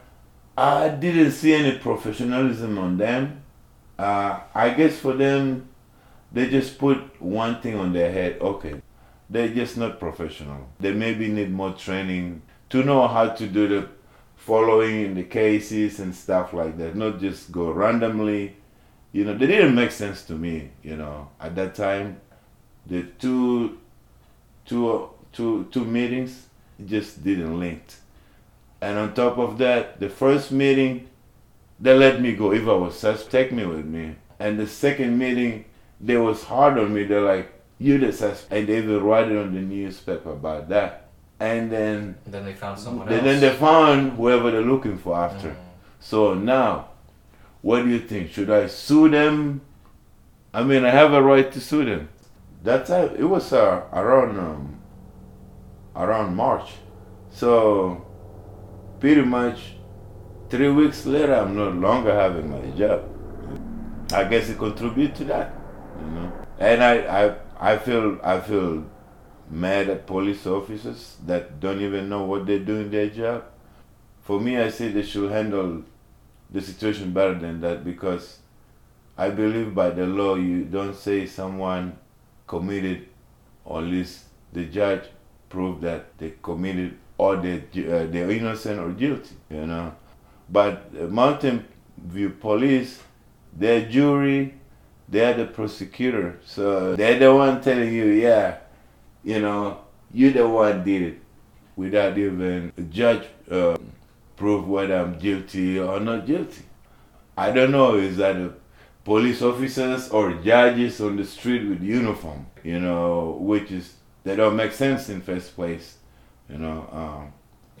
i 0.56 0.88
didn't 0.88 1.32
see 1.32 1.52
any 1.54 1.78
professionalism 1.78 2.78
on 2.78 2.96
them 2.96 3.42
uh, 3.98 4.40
i 4.54 4.70
guess 4.70 4.98
for 4.98 5.12
them 5.14 5.68
they 6.32 6.48
just 6.48 6.78
put 6.78 6.98
one 7.20 7.60
thing 7.60 7.76
on 7.76 7.92
their 7.92 8.12
head 8.12 8.38
okay 8.40 8.80
they're 9.30 9.48
just 9.48 9.76
not 9.76 9.98
professional 10.00 10.68
they 10.80 10.92
maybe 10.92 11.28
need 11.28 11.50
more 11.50 11.72
training 11.72 12.42
to 12.70 12.82
know 12.82 13.06
how 13.08 13.28
to 13.28 13.46
do 13.46 13.68
the 13.68 13.88
following 14.36 15.02
in 15.04 15.14
the 15.14 15.24
cases 15.24 16.00
and 16.00 16.14
stuff 16.14 16.52
like 16.52 16.76
that 16.78 16.94
not 16.96 17.18
just 17.20 17.52
go 17.52 17.70
randomly 17.70 18.56
you 19.12 19.24
know 19.24 19.34
they 19.36 19.46
didn't 19.46 19.74
make 19.74 19.90
sense 19.90 20.22
to 20.24 20.34
me 20.34 20.70
you 20.82 20.96
know 20.96 21.28
at 21.40 21.54
that 21.54 21.74
time 21.74 22.20
the 22.86 23.02
two 23.18 23.78
two 24.64 25.10
two 25.32 25.66
two 25.70 25.84
meetings 25.84 26.46
just 26.84 27.22
didn't 27.24 27.58
link 27.58 27.82
And 28.82 28.98
on 28.98 29.14
top 29.14 29.38
of 29.38 29.58
that, 29.58 30.00
the 30.00 30.08
first 30.08 30.52
meeting, 30.52 31.08
they 31.80 31.94
let 31.96 32.20
me 32.20 32.34
go. 32.34 32.52
If 32.52 32.66
I 32.68 32.72
was 32.74 32.98
suspect, 32.98 33.30
take 33.32 33.52
me 33.52 33.64
with 33.66 33.86
me. 33.86 34.16
And 34.38 34.58
the 34.58 34.66
second 34.66 35.18
meeting, 35.18 35.64
they 36.00 36.16
was 36.16 36.44
hard 36.44 36.78
on 36.78 36.94
me. 36.94 37.04
They're 37.04 37.20
like, 37.20 37.52
you 37.78 37.98
the 37.98 38.12
suspect. 38.12 38.52
And 38.52 38.68
they 38.68 38.78
even 38.78 39.02
write 39.02 39.30
it 39.30 39.36
on 39.36 39.54
the 39.54 39.60
newspaper 39.60 40.32
about 40.32 40.68
that. 40.68 41.08
And 41.40 41.70
then, 41.70 42.16
And 42.24 42.34
then 42.34 42.44
they 42.44 42.54
found 42.54 42.80
someone 42.80 43.08
else. 43.08 43.22
then 43.22 43.40
they 43.40 43.54
found 43.54 44.12
whoever 44.12 44.50
they're 44.50 44.60
looking 44.62 44.98
for 44.98 45.16
after. 45.16 45.50
Mm. 45.50 45.56
So 46.00 46.34
now, 46.34 46.88
what 47.62 47.82
do 47.84 47.88
you 47.90 48.00
think? 48.00 48.30
Should 48.30 48.50
I 48.50 48.66
sue 48.66 49.08
them? 49.08 49.60
I 50.52 50.62
mean, 50.64 50.84
I 50.84 50.90
have 50.90 51.12
a 51.12 51.22
right 51.22 51.50
to 51.52 51.60
sue 51.60 51.84
them. 51.84 52.08
That 52.64 52.86
time, 52.86 53.14
it 53.16 53.24
was 53.24 53.52
uh, 53.52 53.84
around 53.92 54.38
um, 54.38 54.80
around 55.94 56.34
March. 56.34 56.72
So, 57.30 58.04
pretty 58.98 59.22
much, 59.22 59.74
three 60.50 60.70
weeks 60.70 61.06
later, 61.06 61.34
I'm 61.34 61.54
no 61.54 61.70
longer 61.70 62.12
having 62.12 62.50
my 62.50 62.76
job. 62.76 63.04
I 64.12 64.24
guess 64.24 64.48
it 64.48 64.58
contribute 64.58 65.14
to 65.16 65.24
that, 65.24 65.54
you 66.00 66.06
know. 66.06 66.32
And 66.58 66.82
I, 66.82 67.26
I, 67.26 67.34
I 67.74 67.78
feel, 67.78 68.18
I 68.22 68.40
feel 68.40 68.84
mad 69.50 69.88
at 69.88 70.06
police 70.06 70.46
officers 70.46 71.16
that 71.26 71.60
don't 71.60 71.80
even 71.80 72.08
know 72.08 72.24
what 72.24 72.46
they're 72.46 72.58
doing 72.58 72.90
their 72.90 73.08
job. 73.08 73.44
For 74.22 74.40
me, 74.40 74.58
I 74.58 74.68
say 74.70 74.88
they 74.88 75.02
should 75.02 75.30
handle 75.30 75.82
the 76.50 76.60
situation 76.60 77.12
better 77.12 77.34
than 77.34 77.60
that 77.60 77.84
because 77.84 78.38
I 79.16 79.30
believe 79.30 79.74
by 79.74 79.90
the 79.90 80.06
law 80.06 80.34
you 80.36 80.64
don't 80.64 80.94
say 80.94 81.26
someone 81.26 81.98
committed 82.46 83.08
unless 83.68 84.24
the 84.52 84.64
judge 84.66 85.04
proved 85.48 85.82
that 85.82 86.16
they 86.18 86.34
committed 86.42 86.98
or 87.16 87.36
they, 87.36 87.56
uh, 87.56 88.06
they're 88.06 88.30
innocent 88.30 88.78
or 88.78 88.90
guilty, 88.92 89.34
you 89.50 89.66
know. 89.66 89.94
But 90.48 90.90
uh, 90.98 91.04
Mountain 91.06 91.66
View 91.96 92.30
Police, 92.30 93.02
their 93.52 93.88
jury, 93.88 94.54
they're 95.08 95.34
the 95.34 95.46
prosecutor. 95.46 96.38
So 96.44 96.96
they're 96.96 97.18
the 97.18 97.34
one 97.34 97.60
telling 97.60 97.92
you, 97.92 98.06
yeah, 98.06 98.58
you 99.24 99.40
know, 99.40 99.80
you 100.12 100.30
the 100.32 100.46
one 100.48 100.84
did 100.84 101.02
it 101.02 101.18
without 101.76 102.18
even 102.18 102.72
a 102.76 102.82
judge 102.82 103.26
uh, 103.50 103.76
prove 104.36 104.68
whether 104.68 104.96
I'm 104.96 105.18
guilty 105.18 105.78
or 105.78 106.00
not 106.00 106.26
guilty. 106.26 106.62
I 107.36 107.50
don't 107.50 107.70
know, 107.70 107.96
is 107.96 108.16
that 108.16 108.36
a 108.36 108.52
police 109.04 109.42
officers 109.42 110.10
or 110.10 110.34
judges 110.34 111.00
on 111.00 111.16
the 111.16 111.24
street 111.24 111.68
with 111.68 111.82
uniform, 111.82 112.46
you 112.64 112.80
know, 112.80 113.38
which 113.40 113.70
is, 113.70 113.94
they 114.24 114.36
don't 114.36 114.56
make 114.56 114.72
sense 114.72 115.08
in 115.08 115.20
first 115.20 115.54
place, 115.54 115.96
you 116.50 116.58
know. 116.58 116.88
Um, 116.92 117.32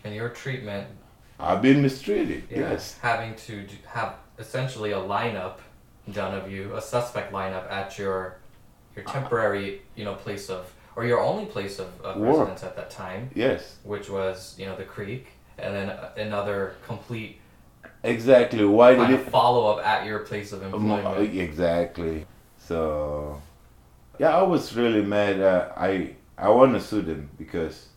And 0.04 0.14
your 0.14 0.28
treatment, 0.30 0.86
I've 1.40 1.60
been 1.60 1.82
mistreated, 1.82 2.44
yeah, 2.50 2.70
yes. 2.70 2.98
having 3.02 3.34
to 3.46 3.66
have 3.86 4.14
essentially 4.38 4.92
a 4.92 4.98
lineup 4.98 5.58
done 6.12 6.34
of 6.34 6.50
you, 6.50 6.74
a 6.74 6.80
suspect 6.80 7.32
lineup 7.32 7.70
at 7.70 7.98
your 7.98 8.38
your 8.96 9.04
temporary, 9.04 9.82
you 9.94 10.04
know, 10.04 10.14
place 10.14 10.50
of 10.50 10.72
or 10.96 11.04
your 11.04 11.20
only 11.20 11.46
place 11.46 11.78
of, 11.78 11.88
of 12.02 12.20
residence 12.20 12.64
at 12.64 12.74
that 12.74 12.90
time, 12.90 13.30
Yes, 13.34 13.76
which 13.84 14.10
was 14.10 14.56
you 14.58 14.66
know 14.66 14.76
the 14.76 14.84
creek, 14.84 15.28
and 15.58 15.74
then 15.74 15.90
uh, 15.90 16.10
another 16.16 16.74
complete 16.86 17.38
exactly. 18.02 18.64
Why 18.64 18.94
did 18.94 19.10
it? 19.10 19.30
follow 19.30 19.66
up 19.72 19.86
at 19.86 20.06
your 20.06 20.20
place 20.20 20.52
of 20.52 20.62
employment. 20.62 21.34
Exactly. 21.36 22.26
So, 22.58 23.40
yeah, 24.18 24.36
I 24.36 24.42
was 24.42 24.74
really 24.74 25.02
mad. 25.02 25.40
Uh, 25.40 25.68
I 25.76 26.16
I 26.36 26.48
want 26.50 26.74
to 26.74 26.80
sue 26.80 27.02
them 27.02 27.30
because, 27.38 27.88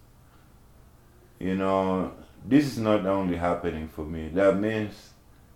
you 1.40 1.56
know, 1.56 2.12
this 2.46 2.66
is 2.66 2.78
not 2.78 3.06
only 3.06 3.38
happening 3.38 3.88
for 3.88 4.06
me. 4.06 4.30
That 4.30 4.60
means 4.60 5.12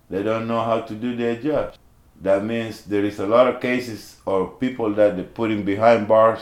they 0.09 0.24
don't 0.24 0.47
know 0.47 0.62
how 0.62 0.81
to 0.81 0.93
do 0.93 1.15
their 1.15 1.35
job. 1.35 1.74
That 2.22 2.43
means 2.43 2.84
there 2.84 3.03
is 3.03 3.19
a 3.19 3.27
lot 3.27 3.48
of 3.48 3.61
cases 3.61 4.18
or 4.25 4.48
people 4.48 4.94
that 4.96 5.16
they're 5.16 5.25
putting 5.25 5.63
behind 5.63 6.07
bars. 6.07 6.42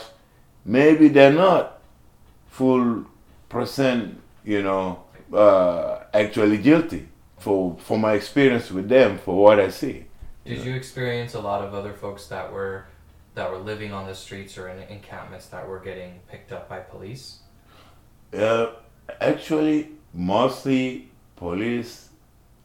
Maybe 0.64 1.08
they're 1.08 1.32
not 1.32 1.82
full 2.46 3.04
percent, 3.48 4.20
you 4.44 4.62
know, 4.62 5.04
uh, 5.32 6.04
actually 6.12 6.58
guilty. 6.58 7.08
For 7.38 7.76
for 7.78 7.98
my 7.98 8.14
experience 8.14 8.70
with 8.70 8.88
them, 8.88 9.18
for 9.18 9.36
what 9.36 9.60
I 9.60 9.68
see. 9.68 10.06
Did 10.46 10.64
you 10.64 10.74
experience 10.74 11.34
a 11.34 11.40
lot 11.40 11.62
of 11.62 11.74
other 11.74 11.92
folks 11.92 12.26
that 12.28 12.52
were 12.52 12.86
that 13.34 13.50
were 13.50 13.58
living 13.58 13.92
on 13.92 14.06
the 14.06 14.14
streets 14.14 14.56
or 14.56 14.68
in 14.68 14.78
encampments 14.88 15.46
that 15.46 15.68
were 15.68 15.80
getting 15.80 16.20
picked 16.30 16.52
up 16.52 16.68
by 16.68 16.78
police? 16.80 17.40
Uh, 18.32 18.68
actually, 19.20 19.90
mostly 20.12 21.10
police, 21.36 22.08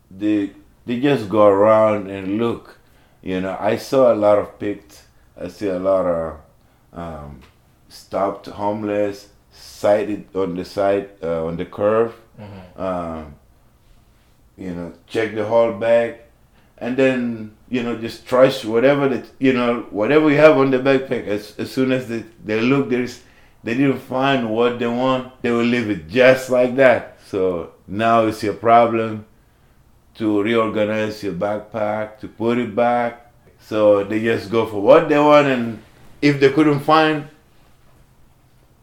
they 0.09 0.51
they 0.85 0.99
just 0.99 1.29
go 1.29 1.45
around 1.45 2.09
and 2.09 2.37
look. 2.37 2.78
You 3.21 3.41
know, 3.41 3.57
I 3.59 3.77
saw 3.77 4.13
a 4.13 4.15
lot 4.15 4.37
of 4.37 4.59
picked. 4.59 5.03
I 5.39 5.47
see 5.49 5.67
a 5.67 5.79
lot 5.79 6.05
of 6.05 6.39
um, 6.93 7.41
stopped 7.87 8.47
homeless, 8.47 9.29
sighted 9.51 10.27
on 10.35 10.55
the 10.55 10.65
side 10.65 11.09
uh, 11.21 11.45
on 11.45 11.57
the 11.57 11.65
curve. 11.65 12.15
Mm-hmm. 12.39 12.81
Um, 12.81 13.35
you 14.57 14.73
know, 14.73 14.93
check 15.07 15.35
the 15.35 15.45
whole 15.45 15.73
bag, 15.73 16.17
and 16.77 16.95
then 16.97 17.55
you 17.69 17.83
know 17.83 17.97
just 17.97 18.25
trash 18.25 18.65
whatever 18.65 19.07
that 19.09 19.25
you 19.39 19.53
know 19.53 19.87
whatever 19.89 20.29
you 20.29 20.37
have 20.37 20.57
on 20.57 20.71
the 20.71 20.79
backpack. 20.79 21.27
As 21.27 21.57
as 21.57 21.71
soon 21.71 21.91
as 21.91 22.07
they 22.07 22.23
they 22.43 22.61
look, 22.61 22.89
there's 22.89 23.21
they 23.63 23.73
didn't 23.73 23.99
find 23.99 24.49
what 24.49 24.79
they 24.79 24.87
want, 24.87 25.41
they 25.41 25.51
will 25.51 25.65
leave 25.65 25.89
it 25.89 26.07
just 26.07 26.49
like 26.49 26.75
that. 26.77 27.19
So 27.25 27.73
now 27.87 28.25
it's 28.25 28.41
your 28.41 28.53
problem 28.53 29.25
to 30.19 30.43
reorganize 30.43 31.23
your 31.23 31.33
backpack, 31.33 32.19
to 32.19 32.27
put 32.27 32.57
it 32.57 32.75
back. 32.75 33.31
So 33.61 34.03
they 34.03 34.21
just 34.21 34.51
go 34.51 34.65
for 34.65 34.81
what 34.81 35.07
they 35.07 35.17
want, 35.17 35.47
and 35.47 35.81
if 36.21 36.41
they 36.41 36.51
couldn't 36.51 36.81
find, 36.81 37.29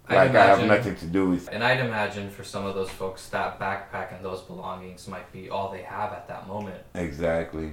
I'd 0.08 0.16
like 0.16 0.34
I 0.34 0.46
have 0.46 0.66
nothing 0.66 0.96
to 0.96 1.06
do 1.06 1.30
with. 1.30 1.48
And 1.52 1.62
I'd 1.62 1.80
imagine 1.80 2.30
for 2.30 2.42
some 2.42 2.64
of 2.64 2.74
those 2.74 2.88
folks, 2.88 3.28
that 3.28 3.60
backpack 3.60 4.16
and 4.16 4.24
those 4.24 4.40
belongings 4.40 5.06
might 5.08 5.30
be 5.30 5.50
all 5.50 5.70
they 5.70 5.82
have 5.82 6.12
at 6.14 6.26
that 6.28 6.48
moment. 6.48 6.82
Exactly. 6.94 7.72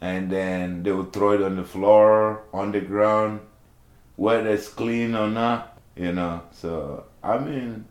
And 0.00 0.30
then 0.30 0.84
they 0.84 0.92
would 0.92 1.12
throw 1.12 1.32
it 1.32 1.42
on 1.42 1.56
the 1.56 1.64
floor, 1.64 2.44
on 2.52 2.70
the 2.70 2.80
ground, 2.80 3.40
whether 4.14 4.48
it's 4.48 4.68
clean 4.68 5.16
or 5.16 5.28
not, 5.28 5.76
you 5.96 6.12
know. 6.12 6.42
So, 6.52 7.04
I 7.22 7.38
mean, 7.38 7.86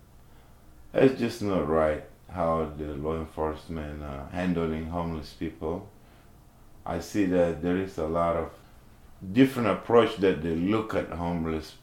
it's 0.94 1.20
just 1.20 1.42
not 1.42 1.68
right 1.68 2.09
how 2.32 2.72
the 2.78 2.94
law 2.96 3.16
enforcement 3.18 4.04
uh, 4.04 4.28
handling 4.32 4.86
homeless 4.88 5.34
people. 5.34 5.88
I 6.86 7.00
see 7.00 7.26
that 7.26 7.62
there 7.62 7.78
is 7.78 7.98
a 7.98 8.08
lot 8.08 8.36
of 8.36 8.50
different 9.34 9.68
approach 9.70 10.18
that 10.18 10.42
they 10.42 10.56
look 10.56 10.94
at 10.96 11.10
homeless 11.10 11.76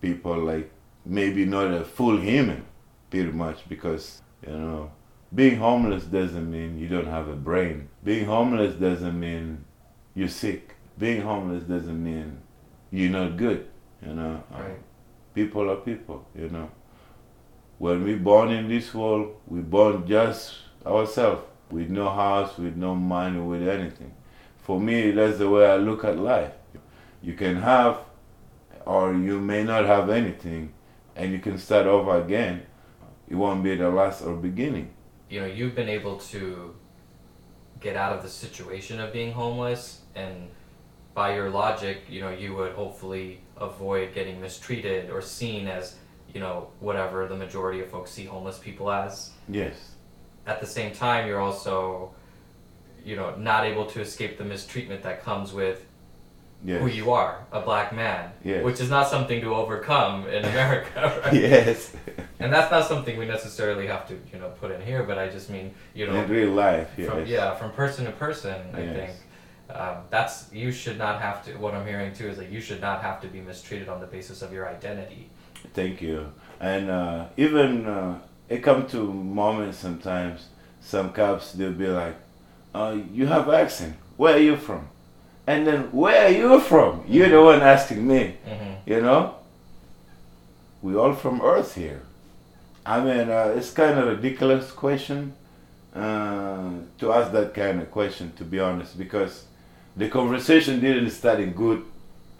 people 0.00 0.36
like 0.38 0.70
maybe 1.04 1.44
not 1.44 1.72
a 1.72 1.84
full 1.84 2.18
human, 2.20 2.64
pretty 3.10 3.30
much, 3.32 3.68
because, 3.68 4.22
you 4.46 4.52
know, 4.52 4.90
being 5.34 5.56
homeless 5.56 6.04
doesn't 6.04 6.50
mean 6.50 6.78
you 6.78 6.88
don't 6.88 7.06
have 7.06 7.28
a 7.28 7.34
brain. 7.34 7.88
Being 8.04 8.26
homeless 8.26 8.74
doesn't 8.74 9.18
mean 9.18 9.64
you're 10.14 10.28
sick. 10.28 10.74
Being 10.98 11.20
homeless 11.22 11.64
doesn't 11.64 12.02
mean 12.02 12.38
you're 12.90 13.10
not 13.10 13.36
good. 13.36 13.66
You 14.04 14.14
know, 14.14 14.42
Right. 14.50 14.78
people 15.34 15.70
are 15.70 15.76
people. 15.76 16.24
You 16.34 16.48
know, 16.48 16.70
when 17.78 18.04
we 18.04 18.14
born 18.14 18.50
in 18.50 18.68
this 18.68 18.94
world, 18.94 19.36
we 19.46 19.60
born 19.60 20.06
just 20.06 20.54
ourselves 20.84 21.42
with 21.70 21.90
no 21.90 22.08
house, 22.08 22.56
with 22.56 22.76
no 22.76 22.94
money, 22.94 23.40
with 23.40 23.68
anything. 23.68 24.14
For 24.58 24.80
me, 24.80 25.10
that's 25.10 25.38
the 25.38 25.48
way 25.48 25.66
I 25.66 25.76
look 25.76 26.04
at 26.04 26.18
life. 26.18 26.52
You 27.22 27.34
can 27.34 27.56
have, 27.56 27.98
or 28.84 29.12
you 29.14 29.40
may 29.40 29.62
not 29.64 29.84
have 29.84 30.10
anything, 30.10 30.72
and 31.14 31.32
you 31.32 31.38
can 31.38 31.58
start 31.58 31.86
over 31.86 32.20
again. 32.20 32.62
It 33.28 33.34
won't 33.34 33.62
be 33.62 33.76
the 33.76 33.90
last 33.90 34.22
or 34.22 34.34
beginning. 34.34 34.90
You 35.28 35.40
know, 35.40 35.46
you've 35.46 35.74
been 35.74 35.88
able 35.88 36.18
to 36.18 36.74
get 37.80 37.96
out 37.96 38.16
of 38.16 38.22
the 38.22 38.28
situation 38.28 39.00
of 39.00 39.12
being 39.12 39.32
homeless, 39.32 40.00
and 40.14 40.48
by 41.14 41.34
your 41.34 41.50
logic, 41.50 42.02
you 42.08 42.20
know, 42.20 42.30
you 42.30 42.54
would 42.54 42.72
hopefully 42.72 43.40
avoid 43.56 44.14
getting 44.14 44.40
mistreated 44.40 45.10
or 45.10 45.20
seen 45.20 45.66
as, 45.66 45.96
you 46.36 46.42
know, 46.42 46.68
whatever 46.80 47.26
the 47.26 47.34
majority 47.34 47.80
of 47.80 47.88
folks 47.90 48.10
see 48.10 48.26
homeless 48.26 48.58
people 48.58 48.90
as. 48.90 49.30
Yes. 49.48 49.74
At 50.46 50.60
the 50.60 50.66
same 50.66 50.92
time, 50.92 51.26
you're 51.26 51.40
also, 51.40 52.10
you 53.02 53.16
know, 53.16 53.34
not 53.36 53.64
able 53.64 53.86
to 53.86 54.02
escape 54.02 54.36
the 54.36 54.44
mistreatment 54.44 55.02
that 55.04 55.22
comes 55.24 55.54
with 55.54 55.78
Yes. 56.64 56.80
who 56.82 56.88
you 56.88 57.10
are, 57.12 57.38
a 57.52 57.60
black 57.60 57.94
man, 57.94 58.32
Yes. 58.44 58.62
which 58.64 58.80
is 58.80 58.90
not 58.90 59.08
something 59.08 59.40
to 59.42 59.54
overcome 59.54 60.26
in 60.28 60.44
America, 60.54 61.20
right? 61.24 61.32
yes. 61.32 61.94
And 62.38 62.52
that's 62.52 62.70
not 62.70 62.84
something 62.86 63.18
we 63.18 63.24
necessarily 63.26 63.86
have 63.86 64.06
to, 64.08 64.14
you 64.32 64.38
know, 64.38 64.50
put 64.60 64.70
in 64.70 64.80
here, 64.82 65.02
but 65.04 65.16
I 65.16 65.28
just 65.28 65.48
mean, 65.48 65.74
you 65.94 66.06
know, 66.06 66.14
In 66.16 66.28
real 66.28 66.50
life, 66.50 66.88
yes. 66.98 67.08
from 67.08 67.24
yeah, 67.26 67.54
from 67.54 67.70
person 67.72 68.04
to 68.04 68.12
person, 68.12 68.56
I 68.74 68.82
think 68.98 69.10
um, 69.70 69.96
that's 70.10 70.52
you 70.52 70.70
should 70.72 70.98
not 70.98 71.20
have 71.22 71.42
to. 71.46 71.50
What 71.64 71.72
I'm 71.74 71.86
hearing 71.86 72.12
too 72.14 72.28
is 72.28 72.36
that 72.36 72.50
you 72.50 72.60
should 72.60 72.80
not 72.88 73.00
have 73.02 73.20
to 73.22 73.28
be 73.28 73.40
mistreated 73.40 73.88
on 73.88 74.00
the 74.00 74.06
basis 74.16 74.42
of 74.42 74.52
your 74.52 74.68
identity. 74.68 75.30
Thank 75.74 76.00
you. 76.02 76.32
And 76.60 76.90
uh, 76.90 77.26
even 77.36 77.86
uh, 77.86 78.18
it 78.48 78.62
come 78.62 78.86
to 78.88 79.12
moments 79.12 79.78
sometimes 79.78 80.48
some 80.80 81.12
cops 81.12 81.52
they'll 81.52 81.72
be 81.72 81.88
like, 81.88 82.16
uh, 82.74 82.96
"You 83.12 83.26
have 83.26 83.48
accent. 83.50 83.96
Where 84.16 84.34
are 84.34 84.38
you 84.50 84.56
from?" 84.56 84.88
And 85.46 85.66
then, 85.66 85.92
"Where 85.92 86.26
are 86.26 86.30
you 86.30 86.60
from?" 86.60 87.04
You're 87.06 87.28
the 87.28 87.42
one 87.42 87.60
asking 87.60 88.06
me. 88.06 88.36
hmm 88.44 88.74
You 88.86 89.00
know, 89.02 89.34
we 90.82 90.94
all 90.96 91.12
from 91.14 91.40
Earth 91.42 91.74
here. 91.74 92.02
I 92.84 93.00
mean, 93.00 93.28
uh, 93.30 93.54
it's 93.56 93.70
kind 93.72 93.98
of 93.98 94.06
a 94.06 94.10
ridiculous 94.14 94.70
question 94.70 95.34
uh, 95.94 96.70
to 96.98 97.12
ask 97.12 97.32
that 97.32 97.52
kind 97.54 97.80
of 97.82 97.90
question, 97.90 98.32
to 98.36 98.44
be 98.44 98.60
honest, 98.60 98.96
because 98.96 99.44
the 99.96 100.08
conversation 100.08 100.78
didn't 100.80 101.10
start 101.10 101.40
in 101.40 101.50
good 101.52 101.82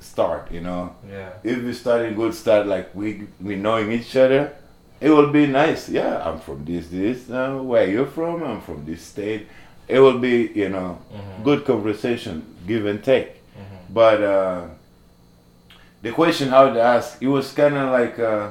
start. 0.01 0.51
You 0.53 0.61
know, 0.61 0.91
Yeah. 1.11 1.31
if 1.43 1.63
we 1.63 1.73
start 1.73 2.03
in 2.07 2.15
good 2.15 2.35
start, 2.35 2.67
like 2.67 2.91
we 2.95 3.27
we 3.41 3.57
knowing 3.57 3.93
each 3.93 4.17
other, 4.17 4.53
it 5.01 5.11
will 5.11 5.31
be 5.33 5.47
nice. 5.47 5.89
Yeah, 5.89 6.23
I'm 6.27 6.39
from 6.41 6.65
this 6.65 6.89
this. 6.89 7.31
Uh, 7.31 7.59
where 7.63 7.89
you 7.89 8.07
from? 8.07 8.43
I'm 8.43 8.61
from 8.61 8.85
this 8.87 9.03
state. 9.03 9.47
It 9.89 10.01
will 10.01 10.19
be 10.19 10.51
you 10.55 10.69
know 10.69 10.99
Mhm. 11.13 11.45
good 11.45 11.65
conversation, 11.65 12.43
give 12.67 12.87
and 12.87 13.03
take. 13.03 13.29
Mhm. 13.57 13.95
But 13.95 14.23
uh, 14.23 14.61
the 16.03 16.13
question 16.13 16.49
how 16.49 16.73
to 16.73 16.81
ask, 16.81 17.21
it 17.23 17.29
was 17.29 17.53
kind 17.53 17.77
of 17.77 17.91
like, 17.91 18.19
uh, 18.19 18.51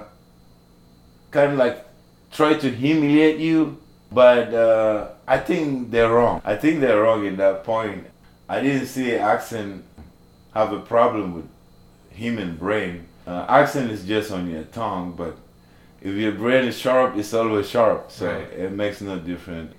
kind 1.32 1.52
of 1.54 1.58
like 1.58 1.86
try 2.32 2.54
to 2.54 2.70
humiliate 2.70 3.38
you. 3.40 3.78
But 4.12 4.54
uh, 4.54 5.08
I 5.28 5.38
think 5.40 5.92
they're 5.92 6.10
wrong. 6.12 6.42
I 6.46 6.56
think 6.56 6.80
they're 6.80 7.02
wrong 7.02 7.26
in 7.26 7.36
that 7.38 7.64
point. 7.64 8.06
I 8.48 8.62
didn't 8.62 8.86
see 8.88 9.14
accent 9.16 9.84
have 10.56 10.72
a 10.72 10.80
problem 10.80 11.36
with 11.36 11.48
human 12.10 12.56
brain. 12.56 13.06
Uh, 13.28 13.46
accent 13.50 13.92
is 13.92 14.06
just 14.06 14.32
on 14.32 14.50
your 14.50 14.64
tongue, 14.64 15.14
but 15.16 15.38
if 16.02 16.14
your 16.16 16.32
brain 16.32 16.66
is 16.66 16.78
sharp, 16.78 17.18
it's 17.18 17.34
always 17.34 17.68
sharp. 17.70 18.12
So 18.12 18.28
Right. 18.28 18.48
it 18.66 18.72
makes 18.72 19.02
no 19.02 19.18
difference. 19.20 19.74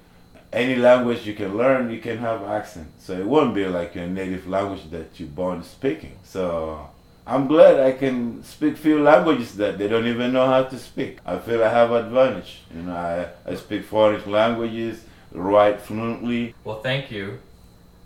Any 0.52 0.76
language 0.76 1.26
you 1.26 1.34
can 1.34 1.56
learn, 1.56 1.90
you 1.90 2.00
can 2.00 2.18
have 2.18 2.42
accent. 2.44 2.88
So 2.98 3.12
it 3.14 3.26
won't 3.26 3.54
be 3.54 3.66
like 3.66 3.94
your 3.94 4.06
native 4.06 4.46
language 4.46 4.90
that 4.90 5.18
you're 5.18 5.28
born 5.28 5.62
speaking. 5.62 6.16
So 6.24 6.88
I'm 7.26 7.46
glad 7.46 7.80
I 7.80 7.92
can 7.92 8.42
speak 8.44 8.76
few 8.76 9.02
languages 9.02 9.56
that 9.56 9.78
they 9.78 9.88
don't 9.88 10.06
even 10.06 10.32
know 10.32 10.46
how 10.46 10.62
to 10.64 10.78
speak. 10.78 11.18
I 11.26 11.38
feel 11.38 11.62
I 11.64 11.68
have 11.68 11.90
advantage. 11.92 12.62
You 12.74 12.82
know, 12.82 12.94
I, 12.94 13.50
I 13.50 13.54
speak 13.56 13.84
foreign 13.84 14.30
languages, 14.30 15.04
write 15.32 15.80
fluently. 15.80 16.54
Well, 16.64 16.80
thank 16.82 17.10
you 17.10 17.38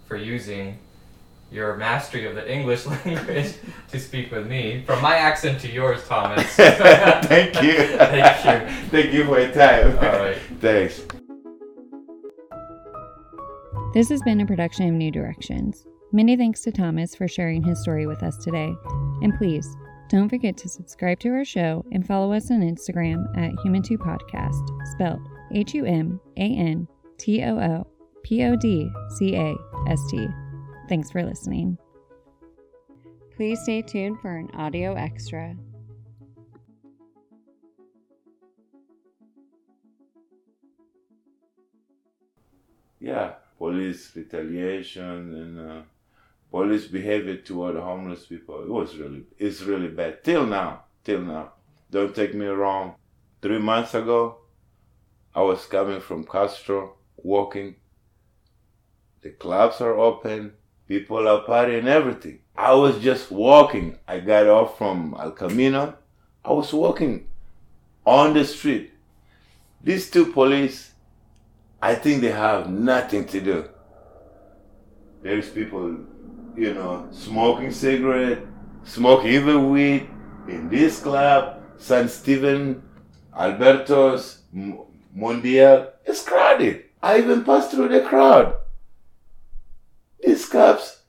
for 0.07 0.17
using 0.17 0.79
your 1.51 1.77
mastery 1.77 2.27
of 2.27 2.35
the 2.35 2.53
English 2.53 2.87
language 3.07 3.55
to 3.89 3.99
speak 3.99 4.31
with 4.31 4.47
me. 4.47 4.83
From 4.87 5.03
my 5.03 5.17
accent 5.17 5.61
to 5.61 5.71
yours, 5.71 6.07
Thomas. 6.07 6.47
Thank 6.55 7.63
you. 7.63 7.75
Thank 7.99 8.45
you. 8.45 8.75
Thank 8.91 9.13
you 9.13 9.25
for 9.25 9.41
your 9.41 9.53
time. 9.53 9.97
All 9.99 10.21
right. 10.21 10.39
Thanks. 10.61 11.03
This 13.93 14.09
has 14.09 14.23
been 14.23 14.41
a 14.41 14.47
production 14.47 14.89
of 14.89 14.95
New 14.95 15.11
Directions. 15.11 15.85
Many 16.13 16.37
thanks 16.37 16.61
to 16.63 16.73
Thomas 16.73 17.15
for 17.15 17.27
sharing 17.27 17.63
his 17.63 17.81
story 17.81 18.07
with 18.07 18.23
us 18.23 18.37
today. 18.37 18.73
And 19.23 19.37
please, 19.37 19.77
don't 20.09 20.29
forget 20.29 20.57
to 20.59 20.69
subscribe 20.69 21.21
to 21.21 21.29
our 21.31 21.45
show 21.45 21.85
and 21.93 22.07
follow 22.07 22.33
us 22.33 22.51
on 22.51 22.61
Instagram 22.61 23.27
at 23.37 23.53
HumanToo 23.65 23.99
Podcast, 23.99 24.65
spelled 24.93 25.21
H 25.53 25.75
U 25.75 25.85
M 25.85 26.21
A 26.37 26.41
N 26.41 26.87
T 27.19 27.43
O 27.45 27.59
O 27.59 27.87
P 28.23 28.45
O 28.45 28.57
D 28.57 28.91
C 29.17 29.37
A 29.37 29.55
S 29.89 30.01
T. 30.11 30.29
Thanks 30.91 31.13
for 31.13 31.23
listening. 31.23 31.79
Please 33.37 33.61
stay 33.63 33.81
tuned 33.81 34.21
for 34.21 34.37
an 34.37 34.51
audio 34.55 34.95
extra. 34.95 35.55
Yeah, 42.99 43.35
police 43.57 44.11
retaliation 44.17 45.05
and 45.05 45.71
uh, 45.71 45.83
police 46.51 46.89
behavior 46.89 47.37
toward 47.37 47.77
homeless 47.77 48.27
people. 48.27 48.61
It 48.65 48.69
was 48.69 48.97
really, 48.97 49.23
it's 49.39 49.63
really 49.63 49.89
bad. 49.89 50.25
Till 50.25 50.45
now, 50.45 50.87
till 51.05 51.21
now. 51.21 51.53
Don't 51.93 52.17
take 52.17 52.35
me 52.35 52.47
wrong. 52.47 52.97
Three 53.41 53.61
months 53.61 53.95
ago, 53.95 54.39
I 55.37 55.43
was 55.43 55.65
coming 55.67 56.01
from 56.01 56.25
Castro, 56.25 56.97
walking. 57.17 57.77
The 59.23 59.31
clubs 59.31 59.81
are 59.81 59.97
open. 59.97 60.55
People 60.91 61.29
are 61.29 61.45
partying, 61.45 61.87
everything. 61.87 62.41
I 62.57 62.75
was 62.75 62.99
just 62.99 63.31
walking. 63.31 63.97
I 64.09 64.19
got 64.19 64.49
off 64.49 64.77
from 64.77 65.15
El 65.17 65.31
Camino. 65.31 65.95
I 66.45 66.53
was 66.53 66.73
walking 66.73 67.29
on 68.05 68.35
the 68.35 68.45
street. 68.45 68.93
These 69.85 70.11
two 70.11 70.33
police 70.33 70.91
I 71.81 71.95
think 71.95 72.23
they 72.23 72.33
have 72.33 72.69
nothing 72.69 73.25
to 73.27 73.41
do. 73.41 73.69
There's 75.23 75.49
people, 75.49 75.97
you 76.57 76.75
know, 76.75 77.07
smoking 77.13 77.71
cigarette, 77.71 78.43
smoking 78.83 79.31
even 79.31 79.71
weed 79.71 80.11
in 80.49 80.69
this 80.69 81.01
club, 81.01 81.63
San 81.79 82.09
Steven, 82.09 82.83
Alberto's, 83.33 84.43
Mondial. 85.17 85.93
It's 86.05 86.25
crowded. 86.25 86.87
I 87.01 87.19
even 87.19 87.45
passed 87.45 87.71
through 87.71 87.91
the 87.91 88.01
crowd. 88.01 88.57
These 90.23 90.47
cops, 90.47 91.03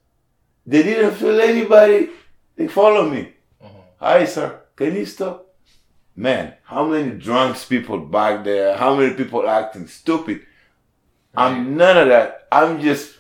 they 0.66 0.84
didn't 0.84 1.16
feel 1.16 1.40
anybody. 1.42 2.10
They 2.56 2.68
follow 2.68 3.10
me. 3.10 3.34
Mhm. 3.64 3.84
Hi, 4.00 4.26
sir. 4.26 4.60
Can 4.76 4.96
you 4.96 5.06
stop? 5.06 5.48
Man, 6.16 6.54
how 6.64 6.86
many 6.86 7.12
drunks 7.12 7.66
people 7.66 7.98
back 8.00 8.44
there? 8.44 8.78
How 8.78 8.96
many 8.96 9.14
people 9.14 9.48
acting 9.48 9.88
stupid? 9.88 10.42
I'm 11.36 11.78
none 11.78 11.98
of 11.98 12.08
that. 12.10 12.48
I'm 12.52 12.82
just 12.82 13.18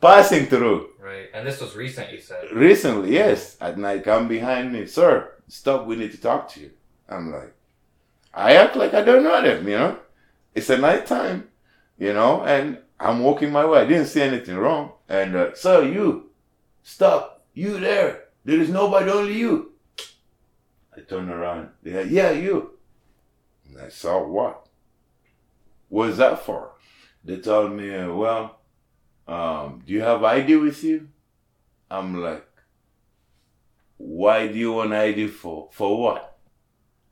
passing 0.00 0.46
through. 0.46 0.90
Right. 1.00 1.28
And 1.32 1.46
this 1.46 1.60
was 1.60 1.74
recent, 1.74 2.12
you 2.12 2.20
said. 2.20 2.50
Recently, 2.52 3.14
yes, 3.14 3.56
at 3.60 3.78
night, 3.78 4.04
come 4.04 4.28
behind 4.28 4.72
me, 4.72 4.86
sir. 4.86 5.30
Stop. 5.48 5.86
We 5.86 5.96
need 5.96 6.12
to 6.12 6.20
talk 6.20 6.50
to 6.52 6.60
you. 6.60 6.70
I'm 7.08 7.32
like, 7.32 7.52
I 8.32 8.54
act 8.56 8.76
like 8.76 8.94
I 8.94 9.02
don't 9.02 9.24
know 9.24 9.40
them. 9.40 9.66
You 9.68 9.78
know, 9.78 9.98
it's 10.54 10.70
a 10.70 10.78
night 10.78 11.06
time. 11.06 11.48
You 11.98 12.12
know, 12.12 12.42
and 12.44 12.78
I'm 12.98 13.20
walking 13.20 13.52
my 13.52 13.64
way. 13.64 13.80
I 13.80 13.86
didn't 13.86 14.06
see 14.06 14.22
anything 14.22 14.56
wrong. 14.56 14.92
And 15.08 15.36
uh, 15.36 15.54
sir, 15.54 15.84
you 15.84 16.30
stop. 16.82 17.44
You 17.52 17.78
there? 17.78 18.24
There 18.44 18.60
is 18.60 18.68
nobody, 18.68 19.10
only 19.10 19.38
you. 19.38 19.72
I 20.96 21.00
turned 21.00 21.30
around. 21.30 21.70
Said, 21.84 22.10
yeah, 22.10 22.30
you. 22.30 22.72
And 23.68 23.80
I 23.80 23.88
saw 23.88 24.24
what? 24.26 24.66
What's 25.88 26.18
that 26.18 26.44
for? 26.44 26.72
They 27.24 27.38
told 27.38 27.72
me, 27.72 27.94
uh, 27.94 28.12
well, 28.12 28.58
um, 29.26 29.82
do 29.86 29.92
you 29.92 30.02
have 30.02 30.22
ID 30.22 30.56
with 30.56 30.82
you? 30.84 31.08
I'm 31.90 32.20
like, 32.20 32.46
why 33.96 34.48
do 34.48 34.58
you 34.58 34.72
want 34.72 34.92
ID 34.92 35.28
for? 35.28 35.68
For 35.72 36.00
what? 36.00 36.36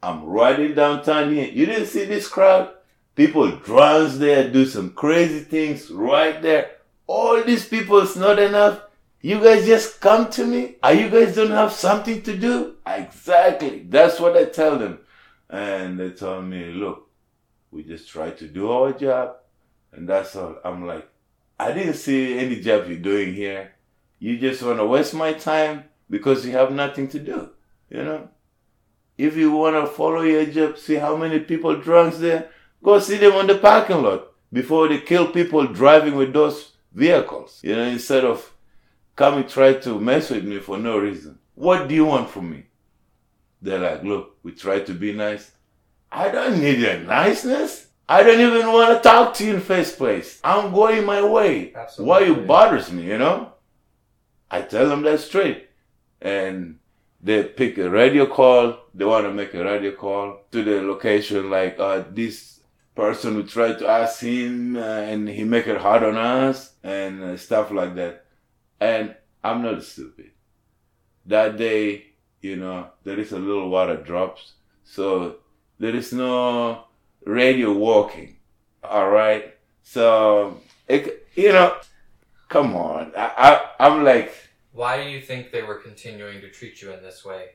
I'm 0.02 0.24
riding 0.24 0.74
downtown 0.74 1.32
here. 1.32 1.48
You 1.48 1.66
didn't 1.66 1.86
see 1.86 2.04
this 2.04 2.28
crowd? 2.28 2.74
People 3.14 3.56
drums 3.58 4.18
there, 4.18 4.50
do 4.50 4.64
some 4.64 4.90
crazy 4.90 5.40
things 5.40 5.90
right 5.90 6.40
there. 6.40 6.70
All 7.06 7.42
these 7.42 7.68
people 7.68 7.98
is 7.98 8.16
not 8.16 8.38
enough. 8.38 8.80
You 9.20 9.40
guys 9.40 9.66
just 9.66 10.00
come 10.00 10.30
to 10.30 10.44
me? 10.44 10.76
Are 10.82 10.94
you 10.94 11.08
guys 11.08 11.34
don't 11.34 11.50
have 11.50 11.72
something 11.72 12.22
to 12.22 12.36
do? 12.36 12.76
Exactly. 12.86 13.86
That's 13.88 14.18
what 14.18 14.36
I 14.36 14.46
tell 14.46 14.78
them. 14.78 14.98
And 15.48 16.00
they 16.00 16.10
tell 16.10 16.40
me, 16.42 16.72
look, 16.72 17.08
we 17.70 17.84
just 17.84 18.08
try 18.08 18.30
to 18.30 18.48
do 18.48 18.70
our 18.70 18.92
job. 18.92 19.36
And 19.92 20.08
that's 20.08 20.34
all. 20.34 20.56
I'm 20.64 20.86
like, 20.86 21.08
I 21.60 21.72
didn't 21.72 21.94
see 21.94 22.38
any 22.38 22.60
job 22.60 22.88
you're 22.88 22.98
doing 22.98 23.34
here. 23.34 23.72
You 24.18 24.38
just 24.38 24.62
want 24.62 24.78
to 24.78 24.86
waste 24.86 25.14
my 25.14 25.34
time 25.34 25.84
because 26.08 26.46
you 26.46 26.52
have 26.52 26.72
nothing 26.72 27.08
to 27.08 27.18
do. 27.18 27.50
You 27.90 28.04
know? 28.04 28.28
If 29.18 29.36
you 29.36 29.52
want 29.52 29.76
to 29.76 29.86
follow 29.86 30.22
your 30.22 30.46
job, 30.46 30.78
see 30.78 30.94
how 30.94 31.16
many 31.16 31.38
people 31.40 31.76
drunks 31.76 32.18
there, 32.18 32.50
go 32.82 32.98
see 32.98 33.16
them 33.16 33.32
on 33.32 33.46
the 33.46 33.58
parking 33.58 34.02
lot 34.02 34.28
before 34.52 34.88
they 34.88 35.00
kill 35.00 35.32
people 35.32 35.66
driving 35.66 36.14
with 36.14 36.32
those 36.32 36.72
vehicles. 36.92 37.60
You 37.62 37.76
know, 37.76 37.84
instead 37.84 38.24
of 38.24 38.52
coming 39.16 39.46
try 39.46 39.74
to 39.74 40.00
mess 40.00 40.30
with 40.30 40.44
me 40.44 40.58
for 40.58 40.78
no 40.78 40.98
reason. 40.98 41.38
What 41.54 41.88
do 41.88 41.94
you 41.94 42.06
want 42.06 42.30
from 42.30 42.50
me? 42.50 42.64
They're 43.60 43.78
like, 43.78 44.02
look, 44.02 44.38
we 44.42 44.52
try 44.52 44.80
to 44.80 44.94
be 44.94 45.12
nice. 45.12 45.50
I 46.10 46.30
don't 46.30 46.60
need 46.60 46.78
your 46.78 46.98
niceness. 46.98 47.86
I 48.08 48.22
don't 48.22 48.40
even 48.40 48.72
want 48.72 48.96
to 48.96 49.08
talk 49.08 49.34
to 49.34 49.44
you 49.44 49.50
in 49.50 49.56
the 49.56 49.64
first 49.64 49.96
place. 49.96 50.40
I'm 50.42 50.72
going 50.72 51.04
my 51.06 51.24
way. 51.24 51.72
Absolutely. 51.74 52.08
Why 52.08 52.20
you 52.20 52.34
bothers 52.46 52.90
me, 52.90 53.04
you 53.04 53.18
know? 53.18 53.52
I 54.50 54.62
tell 54.62 54.88
them 54.88 55.02
that 55.02 55.20
straight. 55.20 55.68
And 56.20 56.78
they 57.22 57.44
pick 57.44 57.78
a 57.78 57.88
radio 57.88 58.26
call. 58.26 58.78
They 58.92 59.04
want 59.04 59.24
to 59.26 59.32
make 59.32 59.54
a 59.54 59.64
radio 59.64 59.92
call 59.92 60.40
to 60.50 60.62
the 60.62 60.82
location 60.82 61.48
like, 61.48 61.78
uh, 61.78 62.04
this 62.10 62.60
person 62.94 63.34
who 63.34 63.42
tried 63.44 63.78
to 63.78 63.88
ask 63.88 64.20
him 64.20 64.76
uh, 64.76 64.80
and 64.80 65.28
he 65.28 65.44
make 65.44 65.66
it 65.66 65.78
hard 65.78 66.02
on 66.02 66.16
us 66.16 66.74
and 66.82 67.22
uh, 67.22 67.36
stuff 67.36 67.70
like 67.70 67.94
that. 67.94 68.26
And 68.80 69.14
I'm 69.42 69.62
not 69.62 69.82
stupid. 69.82 70.32
That 71.26 71.56
day, 71.56 72.06
you 72.40 72.56
know, 72.56 72.88
there 73.04 73.18
is 73.18 73.32
a 73.32 73.38
little 73.38 73.68
water 73.70 73.96
drops. 73.96 74.54
So 74.84 75.36
there 75.78 75.94
is 75.94 76.12
no 76.12 76.84
radio 77.24 77.72
walking. 77.72 78.36
All 78.82 79.08
right. 79.08 79.54
So, 79.82 80.60
it, 80.88 81.26
you 81.34 81.52
know, 81.52 81.76
come 82.48 82.74
on. 82.76 83.12
I, 83.16 83.32
I, 83.78 83.86
I'm 83.86 84.04
like, 84.04 84.34
Why 84.72 85.02
do 85.02 85.08
you 85.08 85.20
think 85.20 85.50
they 85.50 85.62
were 85.62 85.76
continuing 85.76 86.40
to 86.40 86.50
treat 86.50 86.82
you 86.82 86.92
in 86.92 87.02
this 87.02 87.24
way? 87.24 87.50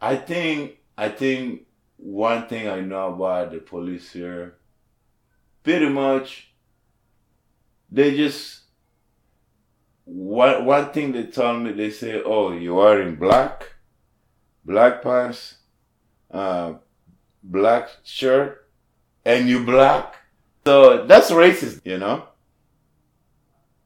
I 0.00 0.16
think 0.16 0.78
I 0.96 1.08
think 1.08 1.62
one 1.98 2.46
thing 2.48 2.68
I 2.68 2.80
know 2.80 3.12
about 3.12 3.50
the 3.50 3.58
police 3.58 4.12
here, 4.12 4.54
pretty 5.62 5.88
much, 5.88 6.52
they 7.90 8.16
just 8.16 8.62
one 10.04 10.64
one 10.64 10.90
thing 10.92 11.12
they 11.12 11.24
told 11.24 11.62
me 11.62 11.72
they 11.72 11.90
say, 11.90 12.22
oh, 12.24 12.52
you 12.52 12.78
are 12.78 13.02
in 13.02 13.16
black, 13.16 13.74
black 14.64 15.02
pants, 15.02 15.56
uh, 16.30 16.74
black 17.42 17.90
shirt, 18.04 18.68
and 19.24 19.48
you 19.48 19.64
black. 19.64 20.14
So 20.64 21.06
that's 21.06 21.30
racist, 21.30 21.80
you 21.84 21.98
know. 21.98 22.24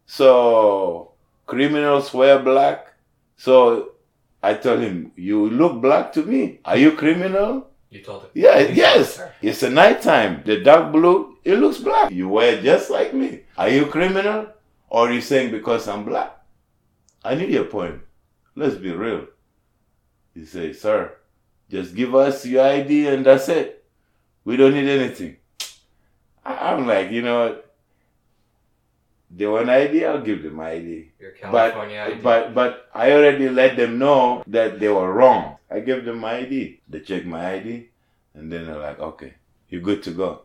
So 0.06 1.12
criminals 1.46 2.12
wear 2.12 2.38
black. 2.38 2.94
So 3.36 3.92
I 4.42 4.54
told 4.54 4.80
him, 4.80 5.12
"You 5.16 5.48
look 5.48 5.80
black 5.80 6.12
to 6.14 6.22
me. 6.22 6.60
Are 6.64 6.76
you 6.76 6.92
criminal?" 6.92 7.71
You 7.92 8.00
told 8.00 8.22
him. 8.22 8.30
Yeah, 8.32 8.54
Police 8.62 8.76
yes. 8.76 8.98
officer. 9.00 9.34
It's 9.42 9.62
a 9.62 9.68
nighttime. 9.70 10.42
The 10.46 10.60
dark 10.62 10.92
blue, 10.92 11.36
it 11.44 11.56
looks 11.56 11.76
black. 11.76 12.10
You 12.10 12.26
wear 12.30 12.60
just 12.62 12.88
like 12.88 13.12
me. 13.12 13.42
Are 13.58 13.68
you 13.68 13.84
criminal? 13.84 14.46
Or 14.88 15.08
are 15.08 15.12
you 15.12 15.20
saying 15.20 15.50
because 15.50 15.86
I'm 15.86 16.04
black? 16.04 16.38
I 17.22 17.34
need 17.34 17.50
your 17.50 17.64
point. 17.66 18.00
Let's 18.56 18.76
be 18.76 18.92
real. 18.92 19.26
He 20.34 20.46
say, 20.46 20.72
sir, 20.72 21.14
just 21.68 21.94
give 21.94 22.14
us 22.14 22.46
your 22.46 22.64
ID 22.64 23.08
and 23.08 23.26
that's 23.26 23.48
it. 23.50 23.84
We 24.44 24.56
don't 24.56 24.72
need 24.72 24.88
anything. 24.88 25.36
I'm 26.44 26.86
like, 26.86 27.10
you 27.10 27.20
know 27.20 27.44
what? 27.44 27.71
They 29.34 29.46
want 29.46 29.70
ID, 29.70 30.04
I'll 30.04 30.20
give 30.20 30.42
them 30.42 30.54
my 30.56 30.72
ID. 30.72 31.12
Your 31.18 31.32
But, 31.50 31.72
California 31.72 32.00
ID. 32.06 32.20
but 32.22 32.54
but 32.54 32.88
I 32.94 33.12
already 33.12 33.48
let 33.48 33.76
them 33.76 33.98
know 33.98 34.44
that 34.46 34.78
they 34.78 34.88
were 34.88 35.10
wrong. 35.12 35.56
I 35.70 35.80
give 35.80 36.04
them 36.04 36.18
my 36.18 36.36
ID. 36.44 36.80
They 36.88 37.00
check 37.00 37.24
my 37.24 37.54
ID, 37.54 37.88
and 38.34 38.52
then 38.52 38.66
they're 38.66 38.76
like, 38.78 39.00
"Okay, 39.00 39.34
you're 39.70 39.80
good 39.80 40.02
to 40.02 40.10
go." 40.10 40.42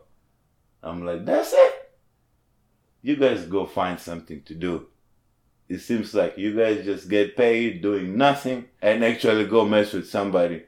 I'm 0.82 1.04
like, 1.04 1.26
"That's 1.26 1.52
it. 1.52 1.74
You 3.02 3.16
guys 3.16 3.44
go 3.44 3.66
find 3.66 4.00
something 4.00 4.40
to 4.42 4.54
do." 4.54 4.86
It 5.68 5.80
seems 5.80 6.14
like 6.14 6.38
you 6.38 6.56
guys 6.56 6.82
just 6.86 7.10
get 7.10 7.36
paid 7.36 7.82
doing 7.82 8.16
nothing 8.16 8.64
and 8.80 9.04
actually 9.04 9.44
go 9.44 9.66
mess 9.66 9.92
with 9.92 10.08
somebody. 10.08 10.62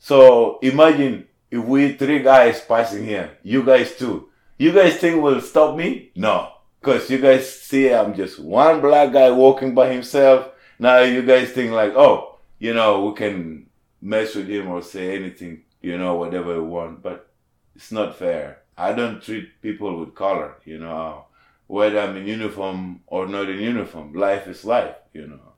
So 0.00 0.58
imagine 0.60 1.28
if 1.52 1.62
we 1.64 1.92
three 1.92 2.18
guys 2.18 2.60
passing 2.60 3.04
here, 3.04 3.38
you 3.44 3.62
guys 3.62 3.94
too. 3.96 4.28
You 4.58 4.72
guys 4.72 4.96
think 4.96 5.22
will 5.22 5.40
stop 5.40 5.76
me? 5.76 6.10
No. 6.16 6.50
Because 6.80 7.10
you 7.10 7.18
guys 7.18 7.60
see 7.60 7.92
I'm 7.92 8.14
just 8.14 8.38
one 8.38 8.80
black 8.80 9.12
guy 9.12 9.30
walking 9.30 9.74
by 9.74 9.92
himself. 9.92 10.50
Now 10.78 11.00
you 11.00 11.22
guys 11.22 11.50
think 11.50 11.72
like, 11.72 11.92
oh, 11.94 12.38
you 12.58 12.72
know, 12.72 13.06
we 13.06 13.14
can 13.14 13.66
mess 14.00 14.34
with 14.34 14.48
him 14.48 14.68
or 14.68 14.82
say 14.82 15.14
anything, 15.14 15.62
you 15.82 15.98
know, 15.98 16.14
whatever 16.14 16.54
we 16.54 16.66
want. 16.66 17.02
But 17.02 17.28
it's 17.76 17.92
not 17.92 18.16
fair. 18.16 18.62
I 18.78 18.94
don't 18.94 19.22
treat 19.22 19.60
people 19.60 20.00
with 20.00 20.14
color, 20.14 20.56
you 20.64 20.78
know, 20.78 21.26
whether 21.66 22.00
I'm 22.00 22.16
in 22.16 22.26
uniform 22.26 23.02
or 23.06 23.26
not 23.26 23.50
in 23.50 23.60
uniform. 23.60 24.14
Life 24.14 24.46
is 24.46 24.64
life, 24.64 24.96
you 25.12 25.26
know. 25.26 25.52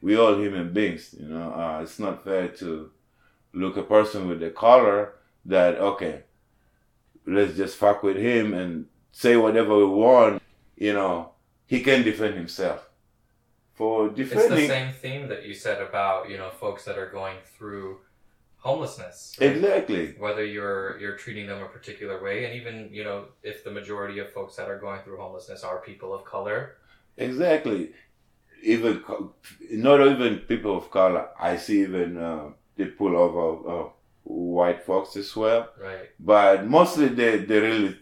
We 0.00 0.16
all 0.16 0.38
human 0.38 0.72
beings, 0.72 1.14
you 1.18 1.26
know. 1.26 1.52
Uh, 1.52 1.80
it's 1.82 1.98
not 1.98 2.22
fair 2.22 2.48
to 2.48 2.90
look 3.52 3.76
a 3.76 3.82
person 3.82 4.28
with 4.28 4.42
a 4.42 4.50
color 4.50 5.14
that 5.44 5.76
okay, 5.78 6.22
let's 7.26 7.56
just 7.56 7.76
fuck 7.76 8.02
with 8.02 8.16
him 8.16 8.54
and 8.54 8.86
say 9.12 9.36
whatever 9.36 9.76
we 9.76 9.86
want. 9.86 10.39
You 10.80 10.94
know, 10.94 11.32
he 11.66 11.80
can 11.82 12.02
defend 12.02 12.34
himself. 12.34 12.88
For 13.74 14.08
defending, 14.08 14.58
it's 14.58 14.60
the 14.62 14.66
same 14.66 14.92
theme 14.92 15.28
that 15.28 15.46
you 15.46 15.54
said 15.54 15.80
about 15.80 16.28
you 16.28 16.36
know 16.36 16.50
folks 16.50 16.84
that 16.86 16.98
are 16.98 17.10
going 17.10 17.36
through 17.56 17.98
homelessness. 18.56 19.36
right? 19.40 19.50
exactly. 19.50 20.14
Whether 20.18 20.44
you're 20.44 20.98
you're 21.00 21.16
treating 21.16 21.46
them 21.46 21.62
a 21.62 21.66
particular 21.66 22.22
way, 22.22 22.44
and 22.44 22.54
even 22.60 22.88
you 22.92 23.04
know 23.04 23.26
if 23.42 23.62
the 23.62 23.70
majority 23.70 24.18
of 24.18 24.32
folks 24.32 24.56
that 24.56 24.68
are 24.68 24.78
going 24.78 25.00
through 25.02 25.18
homelessness 25.18 25.62
are 25.62 25.78
people 25.80 26.12
of 26.12 26.24
color, 26.24 26.76
Exactly. 27.16 27.92
Even 28.62 29.02
not 29.70 30.00
even 30.06 30.38
people 30.40 30.76
of 30.76 30.90
color. 30.90 31.28
I 31.38 31.56
see 31.56 31.82
even 31.82 32.18
uh, 32.18 32.50
they 32.76 32.86
pull 32.86 33.16
over 33.16 33.44
uh, 33.70 33.88
white 34.24 34.82
folks 34.84 35.16
as 35.16 35.34
well. 35.36 35.68
right? 35.80 36.10
But 36.18 36.66
mostly 36.66 37.08
they 37.08 37.38
they 37.38 37.60
really, 37.60 37.96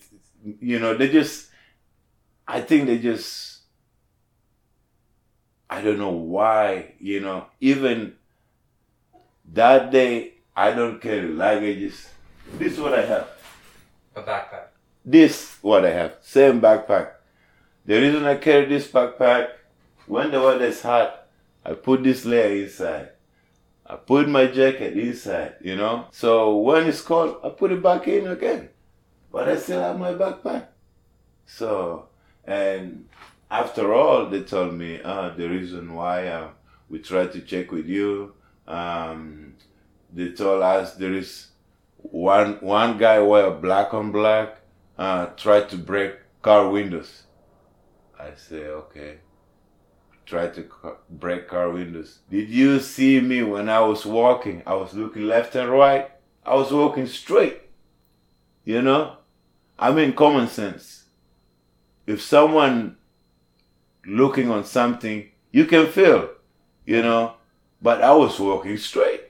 you 0.60 0.78
know, 0.78 0.96
they 0.96 1.08
just. 1.08 1.47
I 2.48 2.62
think 2.62 2.86
they 2.86 2.98
just. 2.98 3.60
I 5.68 5.82
don't 5.82 5.98
know 5.98 6.12
why, 6.12 6.94
you 6.98 7.20
know. 7.20 7.46
Even 7.60 8.14
that 9.52 9.92
day, 9.92 10.32
I 10.56 10.72
don't 10.72 10.98
carry 11.00 11.28
luggages. 11.28 12.08
This 12.54 12.72
is 12.72 12.80
what 12.80 12.94
I 12.94 13.04
have. 13.04 13.28
A 14.16 14.22
backpack. 14.22 14.68
This 15.04 15.58
what 15.60 15.84
I 15.84 15.90
have. 15.90 16.16
Same 16.22 16.60
backpack. 16.60 17.12
The 17.84 18.00
reason 18.00 18.24
I 18.24 18.36
carry 18.36 18.64
this 18.64 18.88
backpack, 18.88 19.50
when 20.06 20.30
the 20.30 20.40
weather 20.40 20.64
is 20.64 20.80
hot, 20.82 21.28
I 21.64 21.74
put 21.74 22.02
this 22.02 22.24
layer 22.24 22.64
inside. 22.64 23.10
I 23.86 23.96
put 23.96 24.28
my 24.28 24.46
jacket 24.46 24.96
inside, 24.96 25.56
you 25.60 25.76
know. 25.76 26.06
So 26.12 26.56
when 26.56 26.86
it's 26.86 27.02
cold, 27.02 27.40
I 27.44 27.50
put 27.50 27.72
it 27.72 27.82
back 27.82 28.08
in 28.08 28.26
again. 28.26 28.70
But 29.30 29.48
I 29.48 29.56
still 29.56 29.80
have 29.80 29.98
my 29.98 30.12
backpack. 30.12 30.66
So, 31.46 32.07
and 32.48 33.06
after 33.50 33.92
all, 33.92 34.26
they 34.26 34.42
told 34.42 34.74
me 34.74 35.00
uh, 35.02 35.30
the 35.30 35.48
reason 35.48 35.94
why 35.94 36.26
uh, 36.28 36.48
we 36.88 36.98
tried 36.98 37.32
to 37.32 37.40
check 37.42 37.70
with 37.70 37.86
you. 37.86 38.34
Um, 38.66 39.54
they 40.12 40.30
told 40.30 40.62
us 40.62 40.94
there 40.94 41.12
is 41.12 41.48
one 41.96 42.54
one 42.60 42.96
guy 42.98 43.18
wear 43.18 43.50
black 43.50 43.92
on 43.92 44.12
black 44.12 44.58
uh, 44.98 45.26
tried 45.36 45.68
to 45.70 45.76
break 45.76 46.14
car 46.42 46.68
windows. 46.68 47.24
I 48.18 48.34
say, 48.34 48.66
okay. 48.66 49.18
Tried 50.26 50.54
to 50.54 50.66
break 51.08 51.48
car 51.48 51.70
windows. 51.70 52.18
Did 52.30 52.48
you 52.50 52.80
see 52.80 53.20
me 53.20 53.42
when 53.42 53.68
I 53.68 53.80
was 53.80 54.04
walking? 54.04 54.62
I 54.66 54.74
was 54.74 54.92
looking 54.92 55.26
left 55.26 55.54
and 55.54 55.70
right. 55.70 56.10
I 56.44 56.54
was 56.54 56.72
walking 56.72 57.06
straight. 57.06 57.60
You 58.64 58.82
know? 58.82 59.16
I 59.78 59.92
mean, 59.92 60.12
common 60.12 60.48
sense. 60.48 60.97
If 62.08 62.22
someone 62.22 62.96
looking 64.06 64.50
on 64.50 64.64
something, 64.64 65.28
you 65.52 65.64
can 65.66 65.86
feel, 65.86 66.30
you 66.84 67.02
know? 67.02 67.34
But 67.80 68.02
I 68.02 68.12
was 68.12 68.40
walking 68.40 68.76
straight 68.78 69.28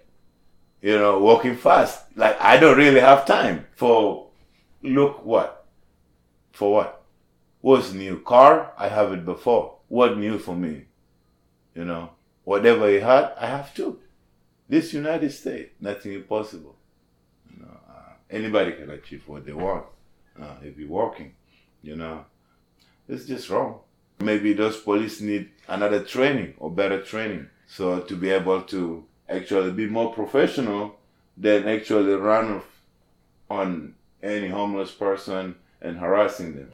you 0.81 0.99
know, 0.99 1.19
walking 1.19 1.57
fast. 1.57 2.05
Like 2.17 2.41
I 2.41 2.57
don't 2.57 2.77
really 2.77 3.01
have 3.01 3.27
time 3.27 3.67
for 3.75 4.29
look 4.83 5.25
what? 5.25 5.67
For 6.53 6.73
what? 6.73 7.03
What's 7.61 7.93
new? 7.93 8.21
Car? 8.21 8.73
I 8.77 8.89
have 8.89 9.13
it 9.13 9.25
before. 9.25 9.77
What 9.89 10.19
new 10.19 10.39
for 10.39 10.55
me? 10.55 10.85
You 11.75 11.85
know, 11.85 12.11
whatever 12.45 12.89
he 12.89 12.97
had, 12.97 13.33
I 13.39 13.47
have 13.47 13.75
too. 13.75 14.01
This 14.69 14.93
United 14.93 15.33
States, 15.33 15.71
nothing 15.81 16.13
impossible. 16.13 16.77
You 17.51 17.63
know, 17.63 17.79
uh, 17.89 18.13
anybody 18.31 18.73
can 18.73 18.91
achieve 18.91 19.23
what 19.27 19.47
they 19.47 19.53
want 19.53 19.87
uh, 20.41 20.57
if 20.63 20.77
you're 20.77 20.89
working. 20.89 21.35
You 21.83 21.97
know, 21.97 22.25
it's 23.09 23.25
just 23.27 23.49
wrong. 23.51 23.81
Maybe 24.21 24.53
those 24.53 24.77
police 24.81 25.21
need 25.21 25.51
another 25.69 26.03
training 26.03 26.55
or 26.59 26.71
better 26.71 27.03
training, 27.03 27.49
so 27.67 28.01
to 28.01 28.17
be 28.17 28.31
able 28.31 28.63
to 28.63 29.05
actually 29.29 29.73
be 29.73 29.87
more 29.87 30.13
professional 30.13 30.97
than 31.37 31.69
actually 31.69 32.15
run 32.15 32.63
on 33.49 33.95
any 34.23 34.49
homeless 34.49 34.91
person 34.91 35.55
and 35.81 35.99
harassing 35.99 36.57
them. 36.57 36.73